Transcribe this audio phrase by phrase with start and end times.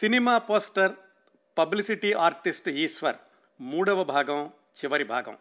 [0.00, 0.92] Cinema poster
[1.58, 3.16] publicity artist Eshwar
[3.60, 4.52] మూడవ భాగం
[4.84, 5.38] చివరి భాగం.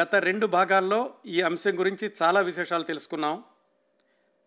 [0.00, 3.44] గత రెండు భాగాల్లో ఈ అంశం గురించి చాలా విశేషాలు తెలుసుకున్నాం.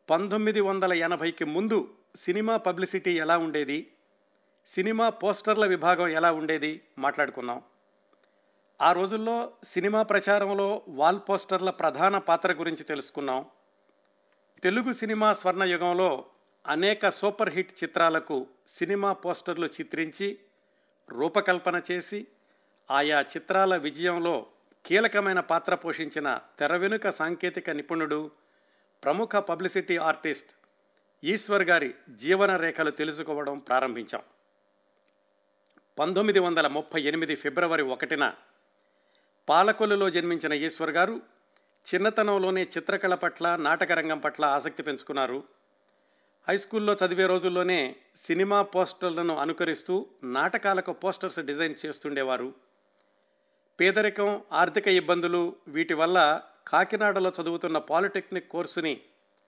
[0.10, 3.94] పంతొమ్మిది వందల ఎనభైకి ముందు సినిమా పబ్లిసిటీ ఎలా ఉండేది?
[4.68, 6.82] సినిమా పోస్టర్ల విభాగం ఎలా ఉండేది?
[6.98, 7.62] మాట్లాడుకున్నాం.
[8.82, 13.46] ఆ రోజుల్లో సినిమా ప్రచారంలో వాల్ పోస్టర్ల ప్రధాన పాత్ర గురించి తెలుసుకున్నాం.
[14.64, 16.26] తెలుగు సినిమా స్వర్ణయుగంలో
[16.68, 20.40] అనేక సూపర్ హిట్ చిత్రాలకు సినిమా పోస్టర్లు చిత్రించి
[21.10, 22.28] రూపకల్పన చేసి
[22.92, 24.48] ఆయా చిత్రాల విజయంలో
[24.86, 28.32] కీలకమైన పాత్ర పోషించిన తెర వెనుక సాంకేతిక నిపుణుడు
[29.04, 30.52] ప్రముఖ పబ్లిసిటీ ఆర్టిస్ట్
[31.24, 34.22] ఈశ్వర్ గారి జీవన రేఖలు తెలుసుకోవడం ప్రారంభించాం.
[36.00, 38.34] పంతొమ్మిది వందల ముప్పై ఎనిమిది ఫిబ్రవరి ఒకటిన
[39.50, 41.22] పాలకొల్లులో జన్మించిన ఈశ్వర్ గారు
[41.94, 45.61] చిన్నతనంలోనే చిత్రకళ పట్ల నాటకరంగం పట్ల ఆసక్తి పెంచుకున్నారు.
[46.48, 52.54] హై స్కూల్లో చదివే రోజుల్లోనే సినిమా పోస్టర్లను అనుకరిస్తూ నాటకాలకు పోస్టర్స్ డిజైన్ చేస్తుండేవారు.
[53.80, 59.02] పేదరికం ఆర్థిక ఇబ్బందులు వీటి వల్ల కాకినాడలో చదువుతున్న పాలిటెక్నిక్ కోర్సుని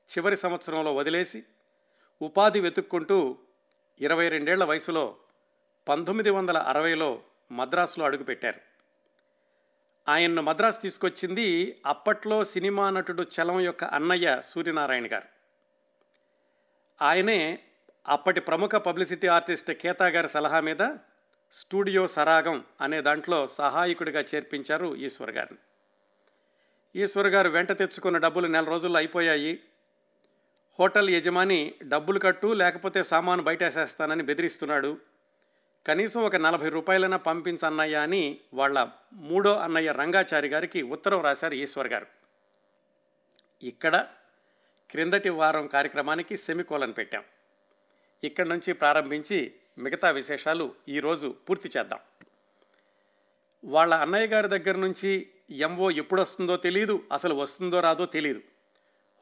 [0.09, 1.43] చివరి సంవత్సరంలో వదిలేసి
[2.21, 3.37] ఉపాధి వెతుక్కుంటూ
[4.01, 5.15] ఇరవై రెండేళ్ళ వయసులో
[5.87, 8.59] పంతొమ్మిది వందల అరవైలో మద్రాసులో అడుగుపెట్టారు.
[10.11, 15.42] ఆయన్ను మద్రాసు తీసుకొచ్చింది అప్పట్లో సినిమా నటుడు చలం యొక్క అన్నయ్య సూర్యనారాయణ గారు.
[17.03, 17.59] ఆయనే
[18.07, 20.95] అప్పటి ప్రముఖ పబ్లిసిటీ ఆర్టిస్ట్ కేతా గారి సలహా మీద
[21.53, 25.57] స్టూడియో సరాగం అనే దాంట్లో సహాయకుడిగా చేర్పించారు ఈశ్వర్ గారిని.
[27.03, 29.59] ఈశ్వర్ గారు వెంట తెచ్చుకున్న డబ్బులు నెల రోజుల్లో అయిపోయాయి.
[30.79, 34.97] హోటల్ యజమాని డబ్బులు కట్టు లేకపోతే సామాను బయటేసేస్తానని బెదిరిస్తున్నాడు.
[35.87, 42.05] కనీసం ఒక నలభై రూపాయలైనా పంపించన్నయ్య అని వాళ్ళ మూడో అన్నయ్య రంగాచారి గారికి ఉత్తరం రాశారు ఈశ్వర్ గారు.
[43.63, 44.07] ఇక్కడ
[44.93, 47.23] క్రిందటి వారం కార్యక్రమానికి సెమికోలన్ పెట్టాం.
[48.23, 51.99] ఇక్కడి నుంచి ప్రారంభించి మిగతా విశేషాలు ఈరోజు పూర్తి చేద్దాం.
[53.63, 55.11] వాళ్ళ అన్నయ్య గారి దగ్గర నుంచి
[55.51, 58.41] ఎంఓ ఎప్పుడు వస్తుందో తెలియదు అసలు వస్తుందో రాదో తెలియదు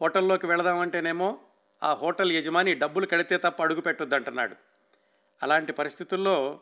[0.02, 1.40] హోటల్లోకి వెళదామంటేనేమో
[1.84, 4.56] ఆ హోటల్ యజమాని డబ్బులు కడితే తప్ప అడుగు పెట్టొద్దంటున్నాడు.
[5.44, 6.62] అలాంటి పరిస్థితుల్లో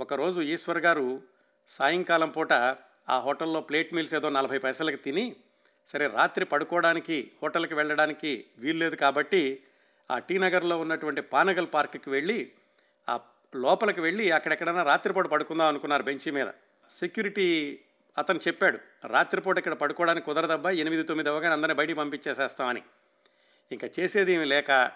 [0.00, 1.22] ఒకరోజు ఈశ్వర్ గారు
[1.68, 2.52] సాయంకాలం పూట
[3.08, 5.36] ఆ హోటల్లో ప్లేట్ మీల్స్ ఏదో నలభై పైసలకి తిని
[5.86, 9.62] సరే రాత్రి పడుకోవడానికి హోటల్కి వెళ్ళడానికి వీల్లేదు కాబట్టి
[10.10, 12.52] ఆ టీ నగర్లో ఉన్నటువంటి పానగల్ పార్క్కి వెళ్ళి
[13.08, 13.20] ఆ
[13.54, 16.46] లోపలికి వెళ్ళి అక్కడెక్కడైనా రాత్రిపూట పడుకుందాం అనుకున్నారు బెంచి మీద.
[16.90, 17.78] సెక్యూరిటీ
[18.18, 22.82] అతను చెప్పాడు రాత్రిపూట ఇక్కడ పడుకోవడానికి కుదరదబ్బా ఎనిమిది తొమ్మిది అవగానే అందరినీ బయటికి పంపించేసేస్తామని
[23.72, 24.90] ఇంకా చేసేది ఏమి లేక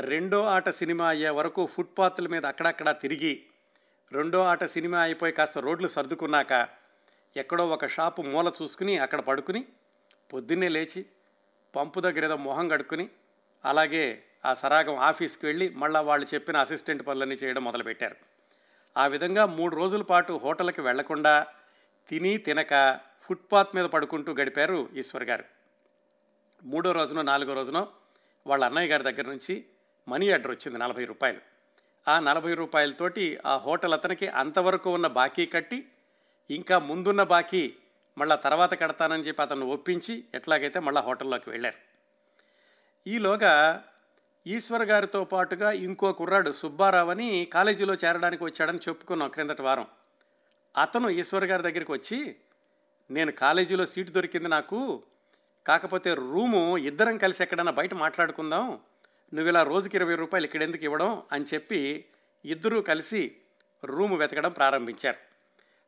[0.00, 3.42] రెండో ఆట సినిమా అయ్యే వరకు ఫుట్పాత్ల మీద అక్కడక్కడ తిరిగి
[4.12, 6.68] రెండో ఆట సినిమా అయిపోయి కాస్త రోడ్లు సర్దుకున్నాక
[7.36, 9.66] ఎక్కడో ఒక షాపు మూల చూసుకుని అక్కడ పడుకుని
[10.32, 11.06] పొద్దున్నే లేచి
[11.76, 13.08] పంపు దగ్గర ఏదో మొహం కడుక్కుని
[13.64, 18.16] అలాగే ఆ సరాగం ఆఫీస్కి వెళ్ళి మళ్ళీ వాళ్ళు చెప్పిన అసిస్టెంట్ పనులన్నీ చేయడం మొదలుపెట్టారు.
[18.96, 21.46] ఆ విధంగా మూడు రోజుల పాటు హోటల్కి వెళ్ళకుండా
[22.08, 25.44] తిని తినక ఫుట్పాత్ మీద పడుకుంటూ గడిపారు ఈశ్వర్ గారు.
[26.64, 27.88] మూడో రోజునో నాలుగో రోజునో
[28.46, 29.64] వాళ్ళ అన్నయ్య గారి దగ్గర నుంచి
[30.08, 31.40] మనీ ఆర్డర్ వచ్చింది నలభై రూపాయలు.
[32.08, 35.88] ఆ నలభై రూపాయలతోటి ఆ హోటల్ అతనికి అంతవరకు ఉన్న బాకీ కట్టి
[36.50, 37.74] ఇంకా ముందున్న బాకీ
[38.18, 41.76] మళ్ళా తర్వాత కడతానని చెప్పి అతను ఒప్పించి ఎట్లాగైతే మళ్ళీ హోటల్లోకి వెళ్ళారు.
[43.06, 43.84] ఈలోగా
[44.46, 49.86] ఈశ్వర్ గారితో పాటుగా ఇంకో కుర్రాడు సుబ్బారావు అని కాలేజీలో చేరడానికి వచ్చాడని చెప్పుకున్నాం క్రిందటి వారం.
[50.78, 52.36] అతను ఈశ్వర్ గారి దగ్గరికి వచ్చి
[53.10, 55.02] నేను కాలేజీలో సీటు దొరికింది నాకు
[55.66, 58.80] కాకపోతే రూము ఇద్దరం కలిసి ఎక్కడన్నా బయట మాట్లాడుకుందాం
[59.34, 61.22] నువ్వు ఇలా రోజుకి ఇరవై రూపాయలు ఇక్కడ ఎందుకు ఇవ్వడం?
[61.32, 62.04] అని చెప్పి
[62.44, 63.36] ఇద్దరూ కలిసి
[63.84, 65.25] రూము వెతకడం ప్రారంభించారు.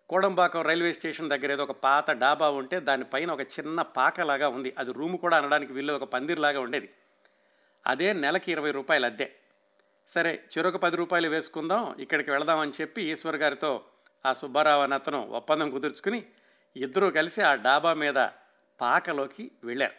[0.09, 4.75] కోడంబాకం రైల్వే స్టేషన్ దగ్గర ఏదో ఒక పాత డాబా ఉంటే దానిపైన ఒక చిన్న పాకలాగా ఉంది.
[4.79, 6.95] అది రూము కూడా అనడానికి వీళ్ళు ఒక పందిర్లాగా ఉండేది.
[7.87, 9.31] అదే నెలకి ఇరవై రూపాయలు అద్దె.
[10.09, 13.85] సరే చెరొక పది రూపాయలు వేసుకుందాం ఇక్కడికి వెళదామని చెప్పి ఈశ్వర్ గారితో
[14.27, 16.25] ఆ సుబ్బారావు అని అతను ఒప్పందం కుదుర్చుకుని
[16.77, 18.29] ఇద్దరూ కలిసి ఆ డాబా మీద
[18.81, 19.95] పాకలోకి వెళ్ళారు.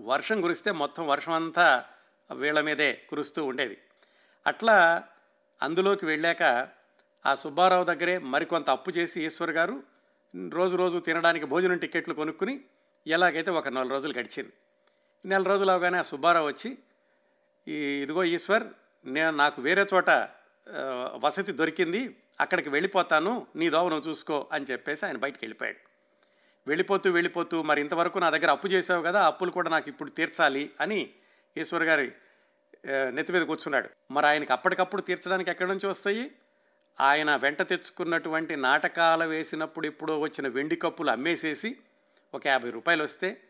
[0.00, 1.84] వర్షం కురిస్తే మొత్తం వర్షం అంతా
[2.34, 3.78] వీళ్ళ మీదే కురుస్తూ ఉండేది.
[4.46, 5.04] అట్లా
[5.62, 6.68] అందులోకి వెళ్ళాక
[7.26, 9.76] ఆ సుబ్బారావు దగ్గరే మరికొంత అప్పు చేసి ఈశ్వర్ గారు
[10.52, 12.54] రోజు రోజు తినడానికి భోజనం టికెట్లు కొనుక్కుని
[13.06, 14.52] ఎలాగైతే ఒక నెల రోజులు గడిచింది.
[15.24, 16.78] నెల రోజులు అవగానే ఆ సుబ్బారావు వచ్చి
[17.68, 18.64] ఈ ఇదిగో ఈశ్వర్
[19.04, 20.10] నేను నాకు వేరే చోట
[21.24, 25.80] వసతి దొరికింది అక్కడికి వెళ్ళిపోతాను నీ దోవ నువ్వు చూసుకో అని చెప్పేసి ఆయన బయటికి వెళ్ళిపోయాడు.
[26.66, 31.10] వెళ్ళిపోతూ వెళ్ళిపోతూ మరి ఇంతవరకు నా దగ్గర అప్పు చేసావు కదా అప్పులు కూడా నాకు ఇప్పుడు తీర్చాలి అని
[31.56, 32.12] ఈశ్వర్ గారి
[33.10, 33.88] నెత్తి మీద కూర్చున్నాడు.
[34.10, 36.30] మరి ఆయనకి అప్పటికప్పుడు తీర్చడానికి ఎక్కడి నుంచి వస్తాయి?
[37.00, 41.76] ఆయన వెంట తెచ్చుకున్నటువంటి నాటకాలు వేసినప్పుడు ఎప్పుడో వచ్చిన వెండి కప్పులు అమ్మేసేసి
[42.34, 43.42] ఒక యాభై రూపాయలు వస్తే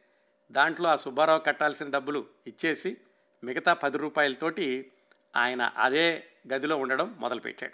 [0.53, 2.97] దాంట్లో ఆ సుబ్బారావు కట్టాల్సిన డబ్బులు ఇచ్చేసి
[3.45, 4.93] మిగతా పది రూపాయలతోటి
[5.37, 7.73] ఆయన అదే గదిలో ఉండడం మొదలుపెట్టాడు.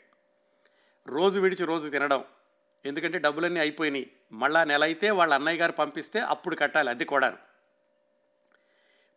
[1.07, 2.25] రోజు విడిచి రోజు తినడం.
[2.87, 4.11] ఎందుకంటే డబ్బులన్నీ అయిపోయినాయి.
[4.33, 7.39] మళ్ళా నెల అయితే వాళ్ళ అన్నయ్య గారు పంపిస్తే అప్పుడు కట్టాలి అది కూడా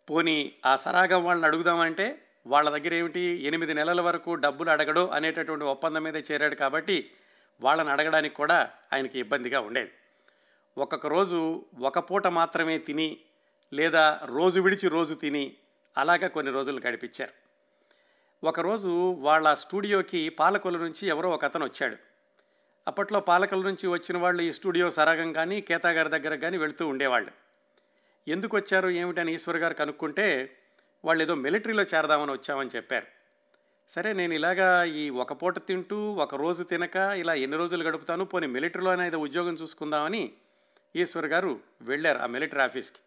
[0.09, 3.19] పోనీ ఆ సరాగం వాళ్ళని అడుగుదామంటే వాళ్ళ దగ్గర ఏమిటి?
[3.19, 7.11] ఎనిమిది నెలల వరకు డబ్బులు అడగడు అనేటటువంటి ఒప్పందం మీద చేరాడు కాబట్టి
[7.61, 9.91] వాళ్ళని అడగడానికి కూడా ఆయనకి ఇబ్బందిగా ఉండేది.
[10.77, 13.19] ఒక్కొక్క రోజు ఒక పూట మాత్రమే తిని
[13.73, 15.55] లేదా రోజు విడిచి రోజు తిని
[15.97, 17.31] అలాగా కొన్ని రోజులు గడిపించారు.
[18.43, 21.97] ఒకరోజు వాళ్ళ స్టూడియోకి పాలకొల నుంచి ఎవరో ఒక అతను వచ్చాడు.
[22.87, 27.31] అప్పట్లో పాలకొల నుంచి వచ్చిన వాళ్ళు ఈ స్టూడియో సరాగం కానీ కేతాగారి దగ్గర కానీ వెళుతూ ఉండేవాళ్ళు.
[28.27, 30.57] ఎందుకు వచ్చారు ఏమిటని ఈశ్వర్ గారు కనుక్కుంటే
[31.05, 33.07] వాళ్ళు ఏదో మిలిటరీలో చేరదామని వచ్చామని చెప్పారు.
[33.89, 38.47] సరే నేను ఇలాగా ఈ ఒక పూట తింటూ ఒక రోజు తినక ఇలా ఎన్ని రోజులు గడుపుతాను పోనీ
[38.47, 40.33] మిలిటరీలోనే ఏదో ఉద్యోగం చూసుకుందామని
[40.95, 42.97] ఈశ్వర్ గారు వెళ్ళారు ఆ మిలిటరీ ఆఫీస్కి.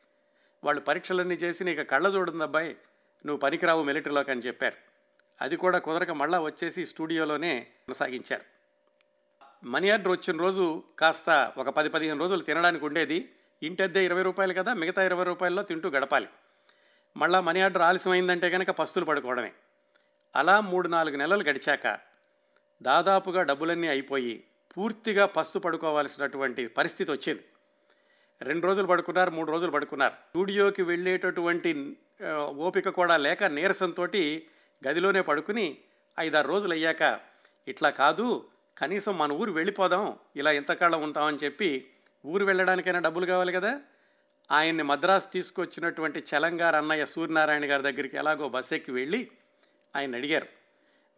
[0.65, 2.77] వాళ్ళు పరీక్షలన్నీ చేసి నీకు కళ్ళ చూడుంది అబ్బాయి
[3.27, 4.77] నువ్వు పనికిరావు మిలిటరీలోకి అని చెప్పారు.
[5.41, 8.43] అది కూడా కుదరక మళ్ళా వచ్చేసి స్టూడియోలోనే కొనసాగించారు.
[9.65, 13.35] మనీ ఆర్డర్ వచ్చిన రోజు కాస్త ఒక పది పదిహేను రోజులు తినడానికి ఉండేది.
[13.63, 16.29] ఇంటి అద్దె ఇరవై రూపాయలు కదా మిగతా ఇరవై రూపాయల్లో తింటూ గడపాలి.
[17.17, 19.53] మళ్ళా మనీ ఆర్డర్ ఆలస్యం అయిందంటే కనుక పస్తులు పడుకోవడమే.
[20.37, 21.99] అలా మూడు నాలుగు నెలలు గడిచాక
[22.83, 24.45] దాదాపుగా డబ్బులన్నీ అయిపోయి
[24.77, 27.45] పూర్తిగా పస్తు పడుకోవాల్సినటువంటి పరిస్థితి వచ్చింది.
[28.43, 30.13] రెండు రోజులు పడుకున్నారు మూడు రోజులు పడుకున్నారు.
[30.13, 31.97] స్టూడియోకి వెళ్ళేటటువంటి
[32.37, 34.07] ఓపిక కూడా లేక నీరసంతో
[34.89, 35.79] గదిలోనే పడుకుని
[36.19, 37.21] ఐదారు రోజులు అయ్యాక
[37.69, 41.89] ఇట్లా కాదు కనీసం మన ఊరు వెళ్ళిపోదాం ఇలా ఇంతకాళ్ళం ఉంటామని చెప్పి
[42.27, 43.81] ఊరు వెళ్ళడానికైనా డబ్బులు కావాలి కదా?
[44.51, 49.31] ఆయన్ని మద్రాసు తీసుకొచ్చినటువంటి చలంగారు అన్నయ్య సూర్యనారాయణ గారి దగ్గరికి ఎలాగో బస్ ఎక్కి వెళ్ళి
[49.97, 50.47] ఆయన అడిగారు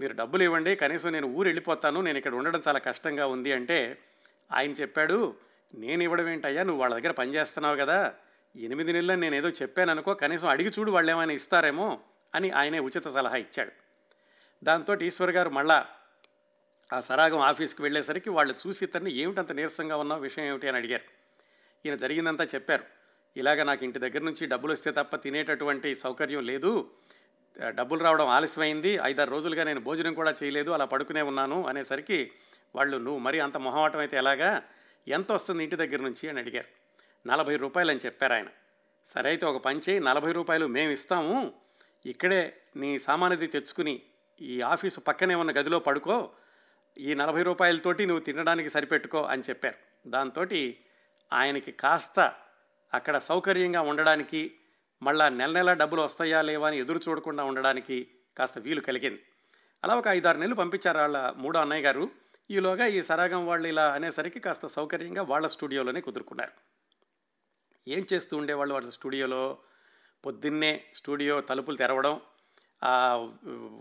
[0.01, 3.99] మీరు డబ్బులు ఇవ్వండి కనీసం నేను ఊరు వెళ్ళిపోతాను నేను ఇక్కడ ఉండడం చాలా కష్టంగా ఉంది అంటే
[4.53, 5.37] ఆయన చెప్పాడు
[5.75, 8.15] నేను ఇవ్వడం ఏంటయ్యా నువ్వు వాళ్ళ దగ్గర పనిచేస్తున్నావు కదా
[8.57, 12.01] ఎనిమిది నెలలు నేను ఏదో చెప్పాను అనుకో కనీసం అడిగి చూడు వాళ్ళు ఏమైనా ఇస్తారేమో
[12.35, 13.73] అని ఆయనే ఉచిత సలహా ఇచ్చాడు.
[14.65, 15.87] దాంతో ఈశ్వర్ గారు మళ్ళా
[16.93, 21.03] ఆ సరాగం ఆఫీస్కి వెళ్ళేసరికి వాళ్ళు చూసి ఇతన్ని ఏమిటంత నీరసంగా ఉన్నావు విషయం ఏమిటి అని అడిగారు.
[21.87, 23.00] ఈయన జరిగిందంతా చెప్పారు.
[23.37, 26.91] ఇలాగ నాకు ఇంటి దగ్గర నుంచి డబ్బులు వస్తే తప్ప తినేటటువంటి సౌకర్యం లేదు.
[27.69, 28.99] డబ్బులు రావడం ఆలస్యమైంది.
[29.03, 30.71] ఐదారు రోజులుగా నేను భోజనం కూడా చేయలేదు.
[30.71, 32.33] అలా పడుకునే ఉన్నాను అనేసరికి
[32.75, 34.63] వాళ్ళు నువ్వు మరీ అంత మొహమాటం అయితే ఎలాగా?
[35.09, 36.29] ఎంత వస్తుంది ఇంటి దగ్గర నుంచి?
[36.29, 36.67] అని అడిగారు.
[37.29, 38.47] నలభై రూపాయలు అని చెప్పారు ఆయన.
[39.07, 40.01] సరే అయితే ఒక పని చేయి.
[40.01, 41.55] నలభై రూపాయలు మేము ఇస్తాము.
[42.07, 44.03] ఇక్కడే నీ సామానది తెచ్చుకుని
[44.41, 46.31] ఈ ఆఫీసు పక్కనే ఉన్న గదిలో పడుకో.
[46.99, 50.09] ఈ నలభై రూపాయలతోటి నువ్వు తినడానికి సరిపెట్టుకో అని చెప్పారు.
[50.09, 50.47] దాంతో
[51.33, 52.35] ఆయనకి కాస్త
[52.93, 54.55] అక్కడ సౌకర్యంగా ఉండడానికి
[55.03, 58.09] మళ్ళా నెల నెల డబ్బులు వస్తాయా లేవా అని ఎదురు చూడకుండా ఉండడానికి
[58.39, 59.21] కాస్త వీలు కలిగింది.
[59.85, 62.11] అలా ఒక ఐదారు నెలలు పంపించారు వాళ్ళ మూడో అన్నయ్య గారు.
[62.51, 66.53] ఈలోగా ఈ సరాగం వాళ్ళు ఇలా అనేసరికి కాస్త సౌకర్యంగా వాళ్ళ స్టూడియోలోనే కుదురుకున్నారు.
[67.89, 69.59] ఏం చేస్తూ ఉండేవాళ్ళు వాళ్ళ స్టూడియోలో?
[70.25, 72.21] పొద్దున్నే స్టూడియో తలుపులు తెరవడం
[72.85, 73.29] ఆ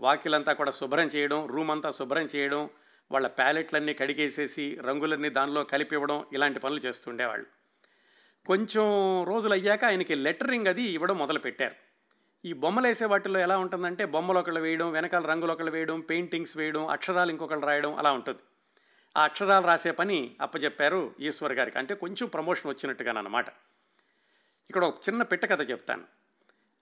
[0.00, 2.70] వాకిలంతా కూడా శుభ్రం చేయడం రూమ్ అంతా శుభ్రం చేయడం
[3.12, 7.46] వాళ్ళ ప్యాలెట్లన్నీ కడిగేసేసి రంగులన్నీ దానిలో కలిపి ఇవ్వడం ఇలాంటి పనులు చేస్తుండేవాళ్ళు
[8.46, 8.86] కొంచెం
[9.24, 11.74] రోజులు అయ్యాక ఆయనకి లెటరింగ్ అది ఇవ్వడం మొదలుపెట్టారు.
[12.44, 16.86] ఈ బొమ్మలు వేసే వాటిల్లో ఎలా ఉంటుందంటే బొమ్మలు ఒకళ్ళు వేయడం వెనకాల రంగులు ఒకళ్ళు వేయడం పెయింటింగ్స్ వేయడం
[16.86, 18.38] అక్షరాలు ఇంకొకళ్ళు రాయడం అలా ఉంటుంది.
[19.16, 21.78] ఆ అక్షరాలు రాసే పని అప్పచెప్పారు ఈశ్వర్ గారికి.
[21.78, 23.46] అంటే కొంచెం ప్రమోషన్ వచ్చినట్టుగానమాట
[24.70, 26.04] ఇక్కడ ఒక చిన్న పిట్ట కథ చెప్తాను.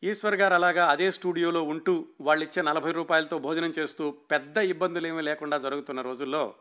[0.03, 5.23] ఈశ్వర్ గారు అలాగా అదే స్టూడియోలో ఉంటూ వాళ్ళు ఇచ్చే నలభై రూపాయలతో భోజనం చేస్తూ పెద్ద ఇబ్బందులు ఏమీ
[5.23, 6.55] లేకుండా జరుగుతున్న రోజుల్లో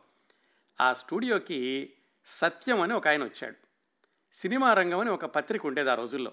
[0.81, 1.93] ఆ స్టూడియోకి
[2.25, 3.66] సత్యం అని ఒక ఆయన వచ్చాడు.
[4.33, 6.31] సినిమా రంగం అని ఒక పత్రిక ఉండేది ఆ రోజుల్లో.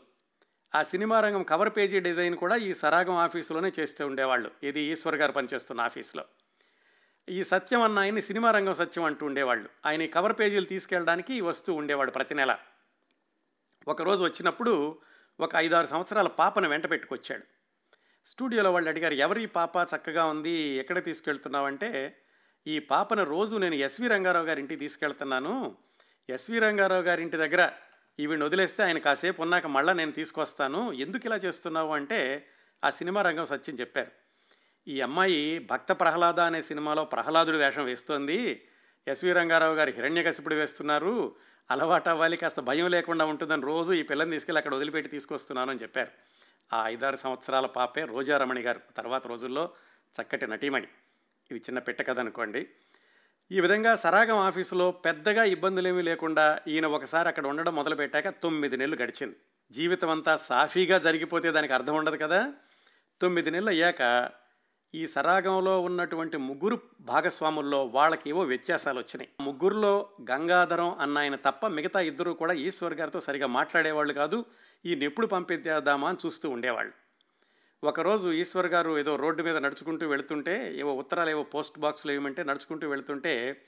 [0.75, 4.51] ఆ సినిమా రంగం కవర్ పేజీ డిజైన్ కూడా ఈ సరాగం ఆఫీసులోనే చేస్తూ ఉండేవాళ్ళు.
[4.63, 6.25] ఇది ఈశ్వర్ గారు పనిచేస్తున్న ఆఫీస్లో.
[7.29, 9.69] ఈ సత్యం అన్న ఆయన్ని సినిమా రంగం సత్యం అంటూ ఉండేవాళ్ళు.
[9.87, 12.59] ఆయన ఈ కవర్ పేజీలు తీసుకెళ్ళడానికి వస్తూ ఉండేవాడు ప్రతి నెల.
[13.89, 14.99] ఒకరోజు వచ్చినప్పుడు
[15.41, 17.43] ఒక ఐదారు సంవత్సరాల పాపను వెంట పెట్టుకొచ్చాడు.
[18.27, 19.77] స్టూడియోలో వాళ్ళు అడిగారు ఎవరి పాప?
[19.77, 20.51] చక్కగా ఉంది.
[20.51, 22.23] ఎక్కడ తీసుకెళ్తున్నావంటే
[22.67, 25.77] ఈ పాపను రోజు నేను ఎస్వి రంగారావు గారి ఇంటికి తీసుకెళ్తున్నాను.
[26.31, 27.71] ఎస్వి రంగారావు గారి ఇంటి దగ్గర
[28.19, 30.93] ఈవిని వదిలేస్తే ఆయన కాసేపు ఉన్నాక మళ్ళీ నేను తీసుకొస్తాను.
[30.93, 32.47] ఎందుకు ఇలా చేస్తున్నావు అంటే
[32.85, 34.11] ఆ సినిమా రంగం సత్యం చెప్పారు.
[34.89, 38.69] ఈ అమ్మాయి భక్త ప్రహ్లాద అనే సినిమాలో ప్రహ్లాదుడు వేషం వేస్తోంది.
[39.09, 41.37] ఎస్వి రంగారావు గారు హిరణ్యకశిపుడు వేస్తున్నారు.
[41.71, 46.11] అలవాటు అవ్వాలి కాస్త భయం లేకుండా ఉంటుందని రోజు ఈ పిల్లని తీసుకెళ్ళి అక్కడ వదిలిపెట్టి తీసుకొస్తున్నాను అని చెప్పారు.
[46.73, 48.81] ఆ ఐదారు సంవత్సరాల పాపే రోజారమణి గారు.
[48.97, 49.71] తర్వాత రోజుల్లో
[50.23, 50.87] చక్కటి నటీమణి.
[51.51, 52.69] ఇది చిన్న పెట్ట కథ అనుకోండి.
[53.53, 59.37] ఈ విధంగా సరాగం ఆఫీసులో పెద్దగా ఇబ్బందులేమీ లేకుండా ఈయన ఒకసారి అక్కడ ఉండడం మొదలుపెట్టాక తొమ్మిది నెలలు గడిచింది.
[59.73, 62.53] జీవితం అంతా సాఫీగా జరిగిపోతే దానికి అర్థం ఉండదు కదా?
[63.21, 64.31] తొమ్మిది నెలలు అయ్యాక
[64.95, 72.01] ఈ సరాగంలో ఉన్నటువంటి ముగ్గురు భాగస్వాముల్లో వాళ్ళకి ఏవో వ్యత్యాసాలు వచ్చినాయి ముగ్గురులో గంగాధరం అన్న ఆయన తప్ప మిగతా
[72.01, 74.45] ఇద్దరు కూడా ఈశ్వర్ గారితో సరిగా మాట్లాడేవాళ్ళు కాదు.
[74.87, 77.04] ఈయన ఎప్పుడు పంపిద్దామా అని చూస్తూ ఉండేవాళ్ళు.
[77.85, 82.89] ఒకరోజు ఈశ్వర్ గారు ఏదో రోడ్డు మీద నడుచుకుంటూ వెళుతుంటే ఏవో ఉత్తరాలు ఏవో పోస్ట్ బాక్స్లో ఏమంటే నడుచుకుంటూ
[82.89, 83.63] వెళుతుంటే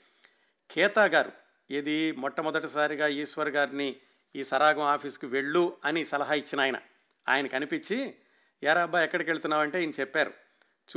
[0.71, 1.31] కేతా గారు
[1.71, 3.95] ఇది మొట్టమొదటిసారిగా ఈశ్వర్ గారిని
[4.35, 6.79] ఈ సరాగం ఆఫీస్కి వెళ్ళు అని సలహా ఇచ్చిన ఆయన.
[7.29, 8.15] ఆయన కనిపించి
[8.63, 10.33] యారా అబ్బా ఎక్కడికి వెళ్తున్నావంటే ఈయన చెప్పారు.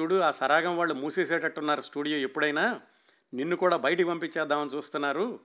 [0.01, 2.81] చూడు ఆ సరాగం వాళ్ళు మూసేసేటట్టున్నారు స్టూడియో ఎప్పుడైనా.
[3.35, 5.41] నిన్ను కూడా బయటికి పంపించేద్దామని చూస్తున్నారు.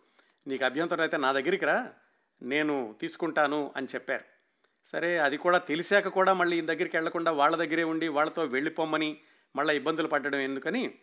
[0.48, 1.94] నీకు అభ్యంతరం అయితే నా దగ్గరికి రా.
[2.42, 4.35] నేను తీసుకుంటాను అని చెప్పారు.
[4.86, 9.18] సరే అది కూడా తెలిసాక కూడా మళ్ళీ ఈ దగ్గరికి వెళ్ళకుండా వాళ్ళ దగ్గరే ఉండి వాళ్ళతో వెళ్ళిపోమ్మని
[9.56, 10.94] మళ్ళీ ఇబ్బందులు పడ్డడం ఎందుకని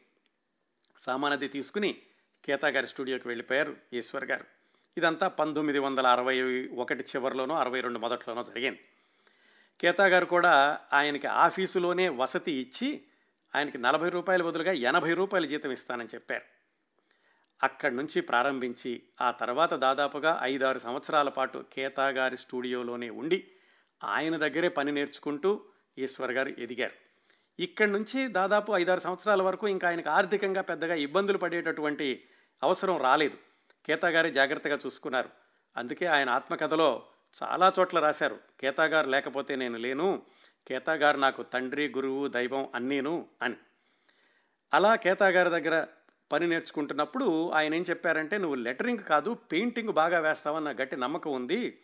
[0.99, 2.03] సామానది తీసుకుని
[2.45, 4.45] కేతా గారి స్టూడియోకి వెళ్ళిపోయారు ఈశ్వర్ గారు.
[4.97, 8.81] ఇదంతా పంతొమ్మిది వందల అరవై ఒకటి చివరిలోనో అరవై రెండు మొదట్లోనో జరిగింది.
[9.81, 13.05] కేతా గారు కూడా ఆయనకి ఆఫీసులోనే వసతి ఇచ్చి
[13.55, 16.45] ఆయనకి నలభై రూపాయల బదులుగా ఎనభై రూపాయల జీతం ఇస్తానని చెప్పారు.
[17.62, 23.49] అక్కడి నుంచి ప్రారంభించి ఆ తర్వాత దాదాపుగా ఐదారు సంవత్సరాల పాటు కేతా గారి స్టూడియోలోనే ఉండి
[24.04, 25.64] ఆయన దగ్గరే పని నేర్చుకుంటూ
[25.99, 26.92] ఈశ్వర్ గారు ఎదిగారు.
[27.61, 32.25] ఇక్కడి నుంచి దాదాపు ఐదారు సంవత్సరాల వరకు ఇంకా ఆయనకు ఆర్థికంగా పెద్దగా ఇబ్బందులు పడేటటువంటి
[32.62, 33.37] అవసరం రాలేదు.
[33.87, 35.28] కేతాగారి జాగ్రత్తగా చూసుకున్నారు.
[35.76, 37.06] అందుకే ఆయన ఆత్మకథలో
[37.42, 38.38] చాలా చోట్ల రాశారు.
[38.61, 40.23] కేతా గారు లేకపోతే నేను లేను
[40.68, 43.54] కేతా గారు నాకు తండ్రి గురువు దైవం అన్నీను అని.
[44.75, 45.87] అలా కేతాగారి దగ్గర
[46.32, 51.78] పని నేర్చుకుంటున్నప్పుడు ఆయన ఏం చెప్పారంటే నువ్వు లెటరింగ్ కాదు పెయింటింగ్ బాగా వేస్తావన్న గట్టి నమ్మకం ఉంది.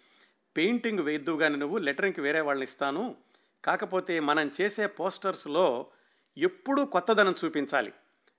[0.59, 3.17] పెయింటింగ్ వేద్దు కానీ నువ్వు లెటరింగ్కి వేరే వాళ్ళని ఇస్తాను.
[3.65, 5.87] కాకపోతే మనం చేసే పోస్టర్స్లో
[6.39, 7.93] ఎప్పుడూ కొత్తదనం చూపించాలి.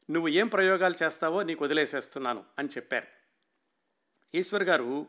[0.10, 3.08] నువ్వు ఏం ప్రయోగాలు చేస్తావో నీకు వదిలేసేస్తున్నాను అని చెప్పారు.
[4.36, 5.08] ఈశ్వర్ గారు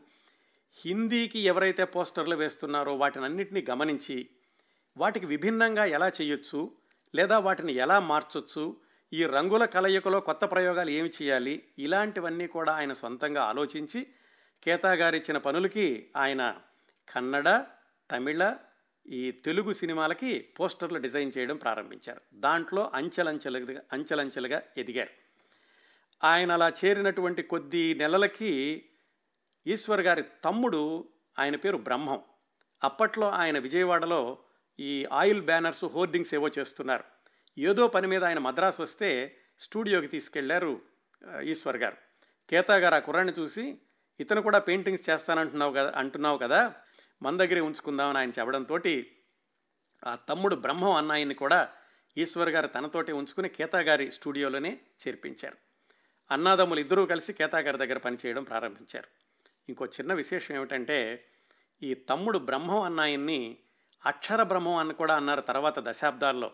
[0.85, 4.29] హిందీకి ఎవరైతే పోస్టర్లు వేస్తున్నారో వాటిని అన్నింటినీ గమనించి
[4.97, 6.71] వాటికి విభిన్నంగా ఎలా చేయొచ్చు
[7.15, 8.77] లేదా వాటిని ఎలా మార్చొచ్చు
[9.13, 14.07] ఈ రంగుల కలయికలో కొత్త ప్రయోగాలు ఏమి చేయాలి ఇలాంటివన్నీ కూడా ఆయన సొంతంగా ఆలోచించి
[14.63, 16.57] కేతా గారిచ్చిన పనులకి ఆయన
[17.11, 17.63] కన్నడ
[18.11, 18.55] తమిళ
[19.07, 22.21] ఈ తెలుగు సినిమాలకి పోస్టర్లు డిజైన్ చేయడం ప్రారంభించారు.
[22.33, 25.09] దాంట్లో అంచెలంచెలుగా అంచెలంచెలుగా ఎదిగారు.
[26.25, 28.85] ఆయన అలా చేరినటువంటి కొద్ది నెలలకి
[29.67, 32.21] ఈశ్వర్ గారి తమ్ముడు ఆయన పేరు బ్రహ్మం.
[32.83, 34.37] అప్పట్లో ఆయన విజయవాడలో
[34.79, 37.03] ఈ ఆయిల్ బ్యానర్స్ హోర్డింగ్స్ ఏవో చేస్తున్నారు.
[37.57, 40.81] ఏదో పని మీద ఆయన మద్రాసు వస్తే స్టూడియోకి తీసుకెళ్ళారు
[41.43, 41.97] ఈశ్వర్ గారు.
[42.49, 43.77] కేతా గారు ఆ కుర్రాన్ని చూసి
[44.19, 46.75] ఇతను కూడా పెయింటింగ్స్ చేస్తానంటున్నావు కదా అంటున్నావు కదా
[47.21, 48.79] మన దగ్గరే ఉంచుకుందామని ఆయన చెప్పడంతో
[50.07, 51.69] ఆ తమ్ముడు బ్రహ్మం అన్న ఆయన్ని కూడా
[52.17, 55.57] ఈశ్వర్ గారు తనతోటి ఉంచుకుని కేతాగారి స్టూడియోలోనే చేర్పించారు.
[56.31, 59.07] అన్నాదమ్ములు ఇద్దరూ కలిసి కేతాగారి దగ్గర పనిచేయడం ప్రారంభించారు.
[59.69, 61.25] ఇంకో చిన్న విశేషం ఏమిటంటే
[61.83, 63.57] ఈ తమ్ముడు బ్రహ్మం అన్న ఆయన్ని
[64.05, 66.51] అక్షర బ్రహ్మం అని కూడా అన్నారు తర్వాత దశాబ్దాల్లో.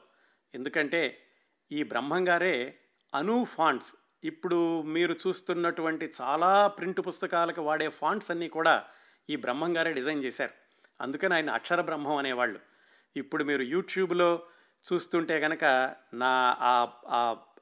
[0.53, 1.27] ఎందుకంటే
[1.71, 2.79] ఈ బ్రహ్మంగారే
[3.15, 3.93] అను ఫాంట్స్.
[4.23, 8.85] ఇప్పుడు మీరు చూస్తున్నటువంటి చాలా ప్రింట్ పుస్తకాలకు వాడే ఫాంట్స్ అన్నీ కూడా
[9.29, 10.51] ఈ బ్రహ్మంగారే డిజైన్ చేశారు.
[11.01, 12.59] అందుకని ఆయన అక్షర బ్రహ్మం అనేవాళ్ళు.
[13.17, 14.43] ఇప్పుడు మీరు యూట్యూబ్లో
[14.93, 16.57] చూస్తుంటే కనుక నా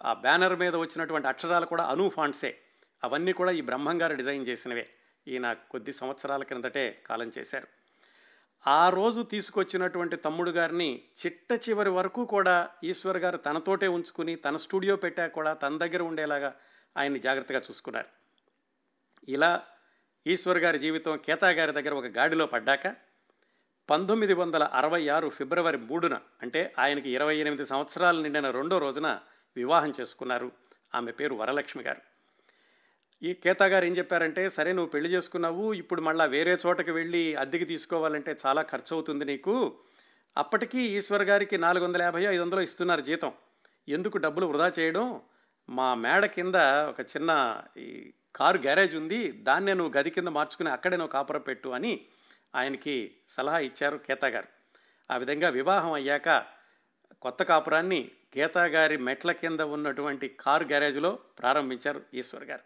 [0.04, 2.60] ఆ బ్యానర్ మీద వచ్చినటువంటి అక్షరాలు కూడా అను ఫాంట్సే.
[3.04, 4.90] అవన్నీ కూడా ఈ బ్రహ్మంగారు డిజైన్ చేసినవే.
[5.28, 7.68] ఈయన కొద్ది సంవత్సరాల క్రిందటే కాలం చేశారు.
[8.68, 14.96] ఆ రోజు తీసుకొచ్చినటువంటి తమ్ముడు గారిని చిట్ట చివరి వరకు కూడా ఈశ్వర్ గారు తనతోటే ఉంచుకుని తన స్టూడియో
[14.96, 16.56] పెట్టాక కూడా తన దగ్గర ఉండేలాగా
[16.98, 18.08] ఆయన్ని జాగ్రత్తగా చూసుకున్నారు.
[19.30, 19.64] ఇలా
[20.28, 22.96] ఈశ్వర్ గారి జీవితం కేతా గారి దగ్గర ఒక గాడిలో పడ్డాక
[23.90, 29.20] పంతొమ్మిది వందల అరవై ఆరు ఫిబ్రవరి మూడున అంటే ఆయనకి ఇరవై ఎనిమిది సంవత్సరాలు నిండిన రెండో రోజున
[29.56, 30.52] వివాహం చేసుకున్నారు
[30.96, 32.02] ఆమె పేరు వరలక్ష్మి గారు.
[33.24, 37.66] ఈ కేతా గారు ఏం చెప్పారంటే సరే నువ్వు పెళ్ళి చేసుకున్నావు ఇప్పుడు మళ్ళీ వేరే చోటకి వెళ్ళి అద్దెకి
[37.66, 39.76] తీసుకోవాలంటే చాలా ఖర్చు అవుతుంది నీకు.
[40.38, 43.34] అప్పటికీ ఈశ్వర్ గారికి నాలుగు వందల యాభై ఐదు వందలు ఇస్తున్నారు జీతం.
[43.90, 45.22] ఎందుకు డబ్బులు వృధా చేయడం?
[45.70, 46.56] మా మేడ కింద
[46.90, 51.70] ఒక చిన్న ఈ కారు గ్యారేజ్ ఉంది దాన్నే నువ్వు గది కింద మార్చుకుని అక్కడే నువ్వు కాపురం పెట్టు
[51.70, 52.06] అని
[52.56, 54.48] ఆయనకి సలహా ఇచ్చారు గీతా గారు.
[55.12, 56.46] ఆ విధంగా వివాహం అయ్యాక
[57.22, 62.62] కొత్త కాపురాన్ని గీతా గారి మెట్ల కింద ఉన్నటువంటి కారు గ్యారేజ్లో ప్రారంభించారు ఈశ్వర్ గారు.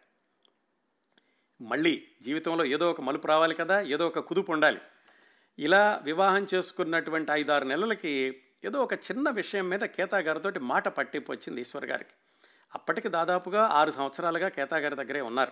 [1.64, 4.82] మళ్ళీ జీవితంలో ఏదో ఒక మలుపు రావాలి కదా ఏదో ఒక కుదుపు ఉండాలి.
[5.60, 11.62] ఇలా వివాహం చేసుకున్నటువంటి ఐదారు నెలలకి ఏదో ఒక చిన్న విషయం మీద కేతా గారితో మాట పట్టింపు వచ్చింది
[11.62, 12.12] ఈశ్వర్ గారికి.
[12.76, 15.52] అప్పటికి దాదాపుగా ఆరు సంవత్సరాలుగా కేతా గారి దగ్గరే ఉన్నారు.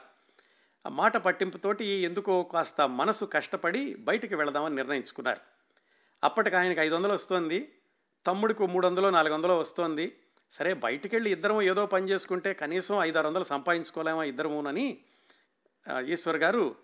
[0.85, 5.41] ఆ మాట పట్టింపుతోటి ఎందుకో కాస్త మనసు కష్టపడి బయటికి వెళదామని నిర్ణయించుకున్నారు.
[6.23, 7.73] అప్పటికి ఆయనకి ఐదు వందలు వస్తోంది
[8.25, 10.17] తమ్ముడికి మూడు వందలు నాలుగు వందలు వస్తోంది.
[10.51, 14.97] సరే బయటికి వెళ్ళి ఇద్దరం ఏదో పని చేసుకుంటే కనీసం ఐదు ఆరు వందలు సంపాదించుకోలేమా ఇద్దరమునని
[16.07, 16.75] ఈశ్వర్ గారు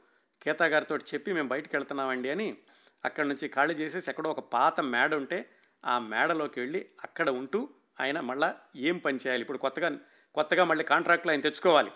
[0.42, 2.58] కేతా గారితో చెప్పి మేము బయటికి వెళ్తున్నామండి అని
[3.06, 5.50] అక్కడి నుంచి ఖాళీ చేసేసి ఎక్కడో ఒక పాత మేడ ఉంటే
[5.86, 9.42] ఆ మేడలోకి వెళ్ళి అక్కడ ఉంటూ ఆయన మళ్ళా ఏం పని చేయాలి?
[9.42, 9.92] ఇప్పుడు కొత్తగా
[10.36, 11.92] కొత్తగా మళ్ళీ కాంట్రాక్ట్లు ఆయన తెచ్చుకోవాలి.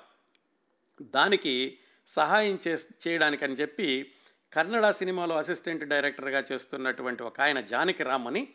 [1.01, 2.77] దానికి సహాయం చే
[3.08, 4.13] చేయడానికని చెప్పి
[4.53, 8.48] కన్నడ సినిమాలో అసిస్టెంట్ డైరెక్టర్గా చేస్తున్నటువంటి ఒక ఆయన జానకి రామ్ అని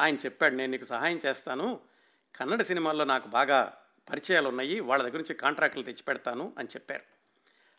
[0.00, 1.80] ఆయన చెప్పాడు నేను నీకు సహాయం చేస్తాను.
[2.36, 3.78] కన్నడ సినిమాల్లో నాకు బాగా
[4.10, 7.02] పరిచయాలు ఉన్నాయి వాళ్ళ దగ్గర నుంచి కాంట్రాక్టులు తెచ్చిపెడతాను అని చెప్పారు.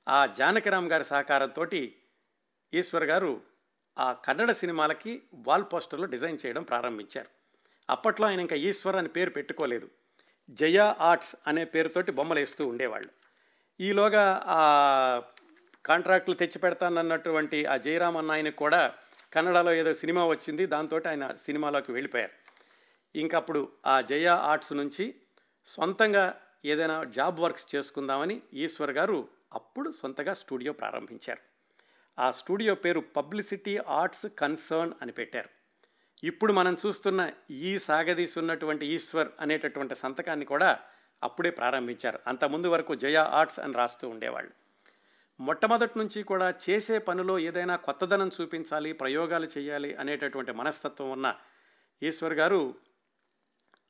[0.07, 1.65] ఆ జానకిరామ్ గారి సహకారంతో
[2.73, 3.41] ఈశ్వర్ గారు
[3.99, 7.27] ఆ కన్నడ సినిమాలకి వాల్ పోస్టర్లు డిజైన్ చేయడం ప్రారంభించారు.
[7.89, 9.89] అప్పట్లో ఆయన ఇంకా ఈశ్వర్ అని పేరు పెట్టుకోలేదు.
[10.49, 13.09] జయ ఆర్ట్స్ అనే పేరుతోటి బొమ్మలు వేస్తూ ఉండేవాళ్ళు.
[13.79, 15.21] ఈలోగా ఆ
[15.85, 18.93] కాంట్రాక్టులు తెచ్చి పెడతానన్నటువంటి ఆ జయరామ్ అన్న కూడా
[19.33, 22.31] కన్నడలో ఏదో సినిమా వచ్చింది దాంతో ఆయన సినిమాలోకి వెళ్ళిపోయారు.
[23.17, 25.15] ఇంకప్పుడు ఆ జయ ఆర్ట్స్ నుంచి
[25.65, 31.39] సొంతంగా ఏదైనా జాబ్ వర్క్స్ చేసుకుందామని ఈశ్వర్ గారు అప్పుడు సొంతగా స్టూడియో ప్రారంభించారు.
[32.21, 35.49] ఆ స్టూడియో పేరు పబ్లిసిటీ ఆర్ట్స్ కన్సర్న్ అని పెట్టారు.
[36.23, 40.79] ఇప్పుడు మనం చూస్తున్న ఈ సాగదీసున్నటువంటి ఈశ్వర్ అనేటటువంటి సంతకాన్ని కూడా
[41.23, 42.19] అప్పుడే ప్రారంభించారు.
[42.27, 44.51] అంతకుముందు వరకు జయ ఆర్ట్స్ అని రాస్తూ ఉండేవాళ్ళు.
[45.39, 51.35] మొట్టమొదటి నుంచి కూడా చేసే పనిలో ఏదైనా కొత్తదనం చూపించాలి ప్రయోగాలు చేయాలి అనేటటువంటి మనస్తత్వం ఉన్న
[52.03, 52.75] ఈశ్వర్ గారు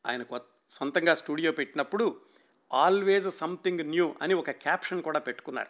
[0.06, 2.22] ఆయన కొత్త సొంతంగా స్టూడియో పెట్టినప్పుడు
[2.74, 5.70] ఆల్వేజ్ సంథింగ్ న్యూ అని ఒక క్యాప్షన్ కూడా పెట్టుకున్నారు.